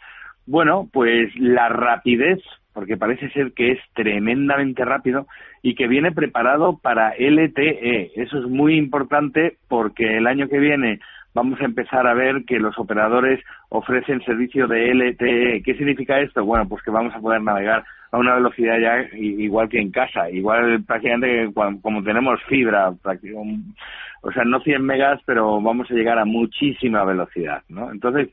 Bueno, 0.47 0.89
pues 0.93 1.35
la 1.37 1.69
rapidez, 1.69 2.41
porque 2.73 2.97
parece 2.97 3.31
ser 3.31 3.53
que 3.53 3.73
es 3.73 3.79
tremendamente 3.95 4.85
rápido 4.85 5.27
y 5.63 5.75
que 5.75 5.89
viene 5.89 6.13
preparado 6.13 6.79
para 6.79 7.15
LTE. 7.17 8.13
Eso 8.17 8.39
es 8.39 8.45
muy 8.45 8.77
importante 8.77 9.57
porque 9.69 10.19
el 10.19 10.27
año 10.27 10.49
que 10.49 10.59
viene 10.59 11.01
vamos 11.35 11.61
a 11.61 11.65
empezar 11.65 12.07
a 12.07 12.15
ver 12.15 12.45
que 12.47 12.59
los 12.59 12.79
operadores 12.79 13.45
ofrecen 13.69 14.25
servicio 14.25 14.67
de 14.67 14.95
LTE. 14.95 15.63
¿Qué 15.63 15.75
significa 15.75 16.21
esto? 16.21 16.45
Bueno, 16.45 16.69
pues 16.69 16.83
que 16.83 16.91
vamos 16.91 17.13
a 17.15 17.21
poder 17.21 17.43
navegar 17.43 17.85
a 18.13 18.19
una 18.19 18.37
velocidad 18.37 18.79
ya 18.79 19.17
igual 19.19 19.69
que 19.69 19.81
en 19.81 19.91
casa, 19.91 20.31
igual 20.31 20.85
prácticamente 20.85 21.53
como 21.53 22.03
tenemos 22.05 22.41
fibra, 22.45 22.91
o 22.91 24.33
sea, 24.33 24.45
no 24.45 24.61
100 24.61 24.83
megas, 24.83 25.21
pero 25.27 25.61
vamos 25.61 25.91
a 25.91 25.95
llegar 25.95 26.19
a 26.19 26.25
muchísima 26.25 27.05
velocidad, 27.05 27.63
¿no? 27.69 27.91
Entonces, 27.91 28.31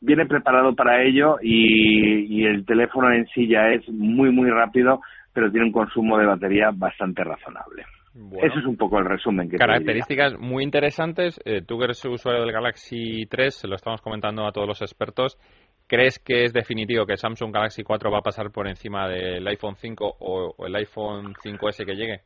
viene 0.00 0.26
preparado 0.26 0.74
para 0.74 1.02
ello 1.02 1.38
y, 1.40 2.44
el 2.44 2.64
teléfono 2.64 3.12
en 3.12 3.26
sí 3.28 3.46
ya 3.46 3.68
es 3.68 3.88
muy, 3.88 4.30
muy 4.32 4.50
rápido, 4.50 5.00
pero 5.32 5.50
tiene 5.50 5.66
un 5.66 5.72
consumo 5.72 6.18
de 6.18 6.26
batería 6.26 6.70
bastante 6.74 7.22
razonable. 7.22 7.84
Eso 8.14 8.58
es 8.58 8.66
un 8.66 8.76
poco 8.76 8.98
el 8.98 9.04
resumen 9.04 9.48
que 9.48 9.56
Características 9.56 10.38
muy 10.38 10.64
interesantes. 10.64 11.40
Eh, 11.44 11.62
tú 11.66 11.78
que 11.78 11.84
eres 11.84 12.04
usuario 12.04 12.42
del 12.42 12.52
Galaxy 12.52 13.26
3, 13.26 13.54
se 13.54 13.68
lo 13.68 13.76
estamos 13.76 14.00
comentando 14.00 14.46
a 14.46 14.52
todos 14.52 14.66
los 14.66 14.82
expertos. 14.82 15.38
¿Crees 15.86 16.18
que 16.18 16.44
es 16.44 16.52
definitivo 16.52 17.06
que 17.06 17.16
Samsung 17.16 17.52
Galaxy 17.52 17.82
4 17.82 18.10
va 18.10 18.18
a 18.18 18.22
pasar 18.22 18.50
por 18.50 18.66
encima 18.66 19.08
del 19.08 19.46
iPhone 19.46 19.76
5 19.76 20.16
o, 20.20 20.66
el 20.66 20.74
iPhone 20.76 21.34
5S 21.34 21.84
que 21.84 21.94
llegue? 21.94 22.20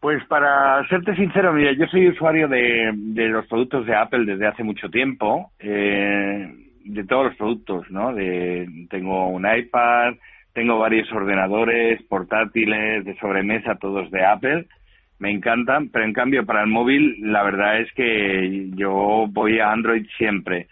Pues 0.00 0.24
para 0.26 0.86
serte 0.88 1.14
sincero, 1.16 1.52
mira, 1.52 1.72
yo 1.72 1.86
soy 1.86 2.08
usuario 2.08 2.48
de, 2.48 2.92
los 3.28 3.46
productos 3.46 3.86
de 3.86 3.94
Apple 3.94 4.24
desde 4.26 4.46
hace 4.46 4.62
mucho 4.62 4.88
tiempo. 4.88 5.50
Eh, 5.58 6.66
de 6.86 7.04
todos 7.04 7.26
los 7.26 7.36
productos, 7.36 7.90
¿no? 7.90 8.14
De, 8.14 8.66
tengo 8.90 9.28
un 9.28 9.44
iPad, 9.44 10.14
tengo 10.52 10.78
varios 10.78 11.10
ordenadores 11.12 12.02
portátiles 12.04 13.04
de 13.04 13.16
sobremesa, 13.18 13.74
todos 13.74 14.10
de 14.10 14.24
Apple. 14.24 14.66
Me 15.18 15.30
encantan, 15.30 15.88
pero 15.88 16.04
en 16.04 16.12
cambio 16.12 16.44
para 16.44 16.62
el 16.62 16.68
móvil 16.68 17.16
la 17.20 17.42
verdad 17.42 17.80
es 17.80 17.90
que 17.92 18.68
yo 18.74 19.26
voy 19.30 19.58
a 19.58 19.72
Android 19.72 20.06
siempre. 20.18 20.68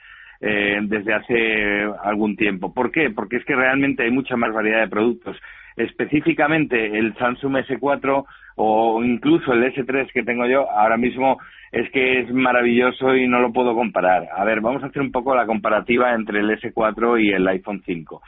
Eh, 0.47 0.79
desde 0.83 1.15
hace 1.15 1.85
algún 2.03 2.37
tiempo. 2.37 2.75
¿Por 2.75 2.91
qué? 2.93 3.09
Porque 3.09 3.37
es 3.37 3.45
que 3.47 3.57
realmente 3.57 4.03
hay 4.03 4.11
mucha 4.11 4.37
más 4.37 4.53
variedad 4.53 4.81
de 4.81 4.89
productos. 4.89 5.39
Específicamente 5.75 6.99
el 6.99 7.15
Samsung 7.17 7.57
S4 7.65 8.27
o 8.57 9.03
incluso 9.03 9.55
el 9.55 9.65
S3 9.73 10.13
que 10.13 10.23
tengo 10.23 10.45
yo 10.47 10.71
ahora 10.71 10.99
mismo 10.99 11.39
es 11.73 11.91
que 11.93 12.21
es 12.21 12.31
maravilloso 12.31 13.17
y 13.17 13.27
no 13.27 13.41
lo 13.41 13.55
puedo 13.55 13.75
comparar. 13.75 14.29
A 14.37 14.45
ver, 14.45 14.61
vamos 14.61 14.83
a 14.83 14.89
hacer 14.89 15.01
un 15.01 15.11
poco 15.11 15.35
la 15.35 15.47
comparativa 15.47 16.13
entre 16.13 16.41
el 16.41 16.51
S4 16.51 17.25
y 17.25 17.33
el 17.33 17.49
iPhone 17.49 17.83
5. 17.85 18.23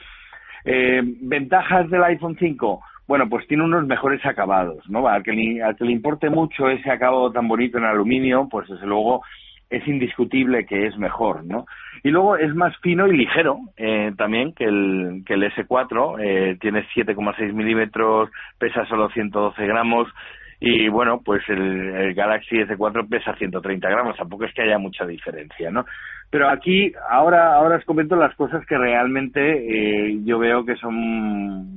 Eh, 0.65 1.03
ventajas 1.05 1.91
del 1.91 2.03
iPhone 2.03 2.37
5. 2.39 2.81
Bueno, 3.07 3.29
pues 3.29 3.47
tiene 3.47 3.65
unos 3.65 3.87
mejores 3.87 4.25
acabados, 4.27 4.89
¿no? 4.89 5.07
Al 5.07 5.23
que, 5.23 5.33
le, 5.33 5.63
al 5.63 5.77
que 5.77 5.85
le 5.85 5.93
importe 5.93 6.29
mucho 6.29 6.69
ese 6.69 6.91
acabado 6.91 7.31
tan 7.31 7.47
bonito 7.47 7.79
en 7.79 7.85
aluminio, 7.85 8.49
pues 8.51 8.69
desde 8.69 8.87
luego 8.87 9.23
es 9.71 9.87
indiscutible 9.87 10.65
que 10.67 10.87
es 10.87 10.97
mejor, 10.97 11.45
¿no? 11.45 11.67
Y 12.03 12.11
luego 12.11 12.37
es 12.37 12.55
más 12.55 12.77
fino 12.79 13.07
y 13.09 13.17
ligero 13.17 13.59
eh, 13.77 14.13
también 14.17 14.53
que 14.55 14.65
el, 14.65 15.23
que 15.27 15.35
el 15.35 15.43
S4, 15.53 16.17
eh, 16.21 16.57
tiene 16.61 16.87
7,6 16.95 17.53
milímetros, 17.53 18.31
pesa 18.59 18.85
solo 18.87 19.09
112 19.11 19.67
gramos, 19.67 20.09
y 20.61 20.89
bueno, 20.89 21.21
pues 21.25 21.43
el, 21.49 22.15
Galaxy 22.15 22.57
S4 22.57 23.09
pesa 23.09 23.35
130 23.35 23.89
gramos, 23.89 24.17
tampoco 24.17 24.45
es 24.45 24.55
que 24.55 24.63
haya 24.63 24.79
mucha 24.79 25.05
diferencia, 25.05 25.71
¿no? 25.71 25.85
Pero 26.31 26.49
aquí, 26.49 26.93
ahora, 27.11 27.55
ahora 27.55 27.77
os 27.77 27.85
comento 27.85 28.17
las 28.17 28.35
cosas 28.35 28.65
que 28.67 28.77
realmente 28.77 29.41
eh, 29.41 30.19
yo 30.25 30.39
veo 30.39 30.65
que 30.65 30.77
son 30.77 31.76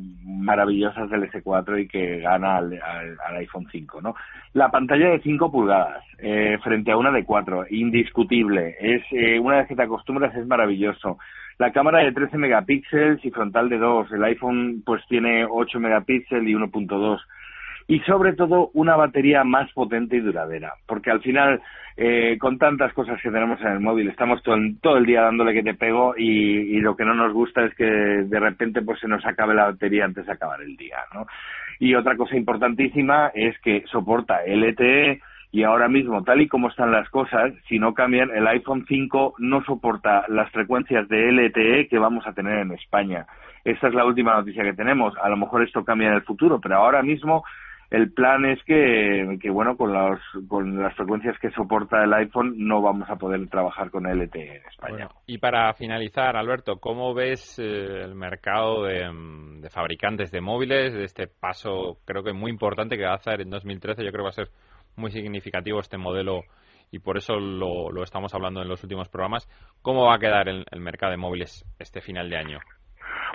maravillosas 0.49 1.07
del 1.11 1.29
S4 1.29 1.83
y 1.83 1.87
que 1.87 2.21
gana 2.21 2.57
al, 2.57 2.79
iPhone 3.37 3.67
5, 3.71 4.01
¿no? 4.01 4.15
La 4.53 4.71
pantalla 4.71 5.09
de 5.09 5.19
5 5.19 5.51
pulgadas 5.51 6.03
eh, 6.17 6.57
frente 6.63 6.91
a 6.91 6.97
una 6.97 7.11
de 7.11 7.23
4, 7.23 7.67
indiscutible. 7.69 8.75
Es, 8.79 9.03
eh, 9.11 9.39
una 9.39 9.57
vez 9.57 9.67
que 9.67 9.75
te 9.75 9.83
acostumbras 9.83 10.35
es 10.35 10.47
maravilloso. 10.47 11.19
La 11.59 11.71
cámara 11.71 11.99
de 11.99 12.13
13 12.13 12.37
megapíxeles 12.37 13.23
y 13.23 13.29
frontal 13.29 13.69
de 13.69 13.77
2. 13.77 14.11
El 14.11 14.23
iPhone 14.23 14.81
pues 14.83 15.03
tiene 15.07 15.45
8 15.45 15.79
megapíxeles 15.79 16.47
y 16.47 16.55
1.2 16.55 17.19
y 17.89 17.99
sobre 18.01 18.33
todo 18.33 18.69
una 18.75 18.95
batería 18.95 19.43
más 19.43 19.73
potente 19.73 20.15
y 20.15 20.19
duradera, 20.19 20.75
porque 20.85 21.09
al 21.09 21.21
final 21.21 21.59
eh, 21.97 22.37
con 22.39 22.59
tantas 22.59 22.93
cosas 22.93 23.19
que 23.19 23.31
tenemos 23.31 23.59
en 23.61 23.67
el 23.69 23.79
móvil 23.79 24.07
estamos 24.07 24.43
todo, 24.43 24.57
todo 24.79 24.97
el 24.97 25.07
día 25.07 25.23
dándole 25.23 25.55
que 25.55 25.63
te 25.63 25.73
pego 25.73 26.13
y, 26.15 26.77
y, 26.77 26.81
lo 26.81 26.95
que 26.95 27.03
no 27.03 27.15
nos 27.15 27.33
gusta 27.33 27.65
es 27.65 27.73
que 27.73 27.85
de 27.85 28.39
repente 28.39 28.83
pues 28.83 28.99
se 28.99 29.07
nos 29.07 29.25
acabe 29.25 29.55
la 29.55 29.71
batería 29.71 30.05
antes 30.05 30.27
de 30.27 30.31
acabar 30.31 30.61
el 30.61 30.77
día, 30.77 30.97
¿no? 31.15 31.25
Y 31.79 31.95
otra 31.95 32.15
cosa 32.15 32.35
importantísima 32.35 33.31
es 33.33 33.57
que 33.61 33.83
soporta 33.87 34.41
LTE 34.45 35.19
y 35.51 35.63
ahora 35.63 35.87
mismo, 35.87 36.23
tal 36.23 36.41
y 36.41 36.47
como 36.47 36.69
están 36.69 36.91
las 36.91 37.09
cosas, 37.09 37.53
si 37.67 37.79
no 37.79 37.95
cambian, 37.95 38.29
el 38.29 38.45
iPhone 38.45 38.85
5 38.87 39.33
no 39.39 39.63
soporta 39.63 40.25
las 40.27 40.51
frecuencias 40.51 41.09
de 41.09 41.31
LTE 41.31 41.87
que 41.87 41.97
vamos 41.97 42.27
a 42.27 42.33
tener 42.33 42.59
en 42.59 42.71
España. 42.73 43.25
Esta 43.63 43.87
es 43.87 43.95
la 43.95 44.05
última 44.05 44.35
noticia 44.35 44.63
que 44.63 44.73
tenemos. 44.73 45.15
A 45.17 45.27
lo 45.27 45.37
mejor 45.37 45.63
esto 45.63 45.83
cambia 45.83 46.09
en 46.09 46.13
el 46.13 46.21
futuro, 46.21 46.59
pero 46.61 46.75
ahora 46.75 47.01
mismo 47.01 47.43
el 47.91 48.11
plan 48.11 48.45
es 48.45 48.63
que, 48.65 49.37
que 49.41 49.49
bueno, 49.49 49.75
con, 49.75 49.91
los, 49.91 50.19
con 50.47 50.79
las 50.81 50.95
frecuencias 50.95 51.37
que 51.39 51.49
soporta 51.51 52.03
el 52.03 52.13
iPhone 52.13 52.53
no 52.57 52.81
vamos 52.81 53.09
a 53.09 53.15
poder 53.15 53.47
trabajar 53.49 53.89
con 53.89 54.03
LTE 54.03 54.57
en 54.57 54.65
España. 54.67 55.09
y 55.25 55.39
para 55.39 55.73
finalizar, 55.73 56.35
Alberto, 56.37 56.77
¿cómo 56.79 57.15
ves 57.15 57.57
eh, 57.57 58.03
el 58.03 58.13
mercado 58.13 58.83
de, 58.83 59.09
fabricantes 59.71 60.31
de 60.31 60.39
móviles, 60.39 60.93
de 60.93 61.03
este 61.03 61.27
paso 61.27 61.97
creo 62.05 62.23
que 62.23 62.31
muy 62.31 62.51
importante 62.51 62.95
que 62.95 63.05
va 63.05 63.13
a 63.13 63.15
hacer 63.15 63.41
en 63.41 63.49
2013? 63.49 64.03
Yo 64.03 64.11
creo 64.11 64.23
que 64.23 64.23
va 64.23 64.29
a 64.29 64.33
ser 64.33 64.49
muy 64.95 65.09
significativo 65.09 65.79
este 65.79 65.97
modelo 65.97 66.43
y 66.91 66.99
por 66.99 67.17
eso 67.17 67.39
lo, 67.39 67.91
lo 67.91 68.03
estamos 68.03 68.33
hablando 68.35 68.61
en 68.61 68.67
los 68.67 68.83
últimos 68.83 69.09
programas. 69.09 69.47
¿Cómo 69.81 70.05
va 70.05 70.15
a 70.15 70.19
quedar 70.19 70.47
el, 70.47 70.63
el 70.69 70.79
mercado 70.79 71.11
de 71.11 71.17
móviles 71.17 71.65
este 71.79 72.01
final 72.01 72.29
de 72.29 72.37
año? 72.37 72.59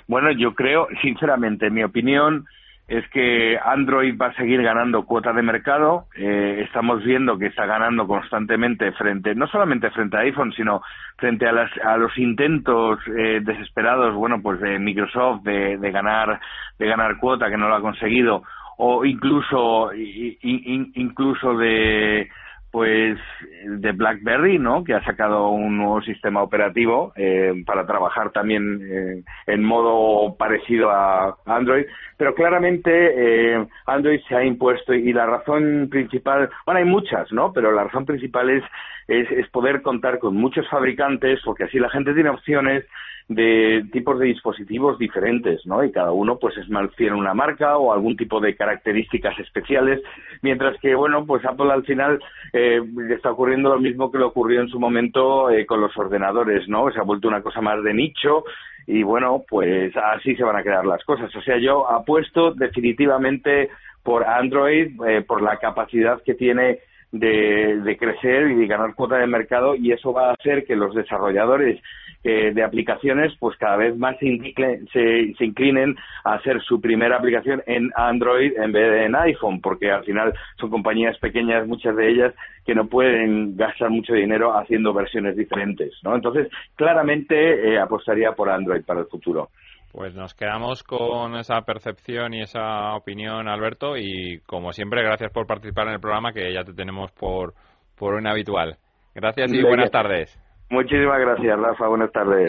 Bueno, 0.07 0.31
yo 0.31 0.53
creo, 0.53 0.87
sinceramente, 1.01 1.67
en 1.67 1.73
mi 1.73 1.83
opinión, 1.83 2.45
es 2.87 3.07
que 3.09 3.57
Android 3.63 4.15
va 4.19 4.27
a 4.27 4.35
seguir 4.35 4.61
ganando 4.61 5.05
cuota 5.05 5.33
de 5.33 5.41
mercado. 5.41 6.05
Eh, 6.15 6.61
estamos 6.65 7.03
viendo 7.03 7.37
que 7.37 7.47
está 7.47 7.65
ganando 7.65 8.05
constantemente 8.05 8.91
frente, 8.91 9.33
no 9.33 9.47
solamente 9.47 9.89
frente 9.89 10.17
a 10.17 10.21
iPhone, 10.21 10.53
sino 10.53 10.81
frente 11.17 11.47
a, 11.47 11.51
las, 11.51 11.71
a 11.83 11.97
los 11.97 12.15
intentos 12.17 12.99
eh, 13.17 13.39
desesperados, 13.41 14.13
bueno, 14.13 14.41
pues 14.41 14.59
de 14.59 14.77
Microsoft 14.77 15.43
de, 15.43 15.77
de 15.77 15.91
ganar, 15.91 16.39
de 16.77 16.87
ganar 16.87 17.17
cuota 17.17 17.49
que 17.49 17.57
no 17.57 17.69
lo 17.69 17.75
ha 17.75 17.81
conseguido, 17.81 18.43
o 18.77 19.03
incluso, 19.05 19.91
incluso 19.93 21.57
de 21.57 22.29
pues 22.75 23.17
de 23.63 23.93
BlackBerry, 23.93 24.59
¿no? 24.59 24.83
Que 24.83 24.95
ha 24.95 25.05
sacado 25.05 25.47
un 25.47 25.77
nuevo 25.77 26.01
sistema 26.01 26.43
operativo 26.43 27.13
eh, 27.15 27.53
para 27.65 27.85
trabajar 27.87 28.33
también 28.33 28.81
eh, 28.83 29.23
en 29.47 29.63
modo 29.63 30.35
parecido 30.35 30.91
a 30.91 31.37
Android, 31.45 31.85
pero 32.17 32.35
claramente 32.35 32.91
eh, 32.91 33.65
Android 33.85 34.19
se 34.27 34.35
ha 34.35 34.43
impuesto 34.43 34.93
y 34.93 35.13
la 35.13 35.25
razón 35.25 35.87
principal, 35.89 36.49
bueno, 36.65 36.79
hay 36.79 36.85
muchas, 36.85 37.31
¿no? 37.31 37.53
Pero 37.53 37.71
la 37.71 37.85
razón 37.85 38.05
principal 38.05 38.49
es, 38.49 38.63
es, 39.07 39.29
es 39.31 39.47
poder 39.49 39.81
contar 39.81 40.19
con 40.19 40.35
muchos 40.35 40.67
fabricantes, 40.69 41.39
porque 41.43 41.65
así 41.65 41.79
la 41.79 41.89
gente 41.89 42.13
tiene 42.13 42.29
opciones 42.29 42.85
de 43.27 43.83
tipos 43.91 44.19
de 44.19 44.27
dispositivos 44.27 44.99
diferentes, 44.99 45.65
¿no? 45.65 45.83
Y 45.83 45.91
cada 45.91 46.11
uno, 46.11 46.37
pues, 46.37 46.55
es 46.57 46.67
fiel 46.95 47.13
a 47.13 47.15
una 47.15 47.33
marca 47.33 47.77
o 47.77 47.91
algún 47.91 48.15
tipo 48.15 48.39
de 48.39 48.55
características 48.55 49.39
especiales, 49.39 50.01
mientras 50.41 50.79
que, 50.79 50.93
bueno, 50.93 51.25
pues 51.25 51.43
Apple 51.43 51.71
al 51.71 51.83
final 51.85 52.19
eh, 52.53 52.81
está 53.09 53.31
ocurriendo 53.31 53.69
lo 53.69 53.79
mismo 53.79 54.11
que 54.11 54.19
le 54.19 54.25
ocurrió 54.25 54.61
en 54.61 54.69
su 54.69 54.79
momento 54.79 55.49
eh, 55.49 55.65
con 55.65 55.81
los 55.81 55.95
ordenadores, 55.97 56.67
¿no? 56.67 56.91
Se 56.91 56.99
ha 56.99 57.03
vuelto 57.03 57.27
una 57.27 57.41
cosa 57.41 57.61
más 57.61 57.83
de 57.83 57.95
nicho 57.95 58.43
y, 58.85 59.01
bueno, 59.01 59.43
pues 59.49 59.91
así 59.97 60.35
se 60.35 60.43
van 60.43 60.57
a 60.57 60.63
quedar 60.63 60.85
las 60.85 61.03
cosas. 61.03 61.35
O 61.35 61.41
sea, 61.41 61.57
yo 61.57 61.89
apuesto 61.89 62.53
definitivamente 62.53 63.69
por 64.03 64.23
Android, 64.23 64.91
eh, 65.07 65.23
por 65.23 65.41
la 65.41 65.57
capacidad 65.57 66.21
que 66.21 66.35
tiene 66.35 66.77
de, 67.19 67.81
de, 67.81 67.97
crecer 67.97 68.51
y 68.51 68.55
de 68.55 68.67
ganar 68.67 68.93
cuota 68.93 69.17
de 69.17 69.27
mercado 69.27 69.75
y 69.75 69.91
eso 69.91 70.11
va 70.11 70.29
a 70.29 70.33
hacer 70.33 70.65
que 70.65 70.75
los 70.75 70.93
desarrolladores 70.93 71.81
eh, 72.23 72.51
de 72.53 72.63
aplicaciones 72.63 73.33
pues 73.39 73.57
cada 73.57 73.77
vez 73.77 73.95
más 73.95 74.17
se, 74.19 75.33
se, 75.37 75.45
inclinen 75.45 75.95
a 76.23 76.33
hacer 76.33 76.61
su 76.61 76.81
primera 76.81 77.17
aplicación 77.17 77.63
en 77.67 77.89
Android 77.95 78.51
en 78.57 78.71
vez 78.71 78.91
de 78.91 79.05
en 79.05 79.15
iPhone 79.15 79.61
porque 79.61 79.91
al 79.91 80.03
final 80.03 80.33
son 80.59 80.69
compañías 80.69 81.17
pequeñas 81.19 81.67
muchas 81.67 81.95
de 81.95 82.09
ellas 82.09 82.33
que 82.65 82.75
no 82.75 82.87
pueden 82.87 83.55
gastar 83.55 83.91
mucho 83.91 84.13
dinero 84.13 84.57
haciendo 84.57 84.93
versiones 84.93 85.37
diferentes 85.37 85.93
¿no? 86.03 86.15
entonces 86.15 86.49
claramente 86.75 87.69
eh, 87.69 87.79
apostaría 87.79 88.33
por 88.33 88.49
Android 88.49 88.83
para 88.83 89.01
el 89.01 89.05
futuro 89.05 89.49
pues 89.95 90.13
nos 90.13 90.33
quedamos 90.35 90.83
con 90.83 91.35
esa 91.37 91.61
percepción 91.61 92.33
y 92.33 92.41
esa 92.41 92.95
opinión, 92.95 93.47
Alberto, 93.47 93.95
y 93.95 94.41
como 94.45 94.73
siempre, 94.73 95.01
gracias 95.01 95.31
por 95.31 95.47
participar 95.47 95.87
en 95.87 95.93
el 95.93 95.99
programa, 96.01 96.33
que 96.33 96.53
ya 96.53 96.65
te 96.65 96.73
tenemos 96.73 97.13
por, 97.13 97.53
por 97.97 98.13
un 98.15 98.27
habitual. 98.27 98.75
Gracias 99.15 99.53
y 99.53 99.63
buenas 99.63 99.91
tardes. 99.91 100.37
Muchísimas 100.69 101.19
gracias, 101.19 101.57
Rafa. 101.57 101.87
Buenas 101.87 102.11
tardes. 102.11 102.43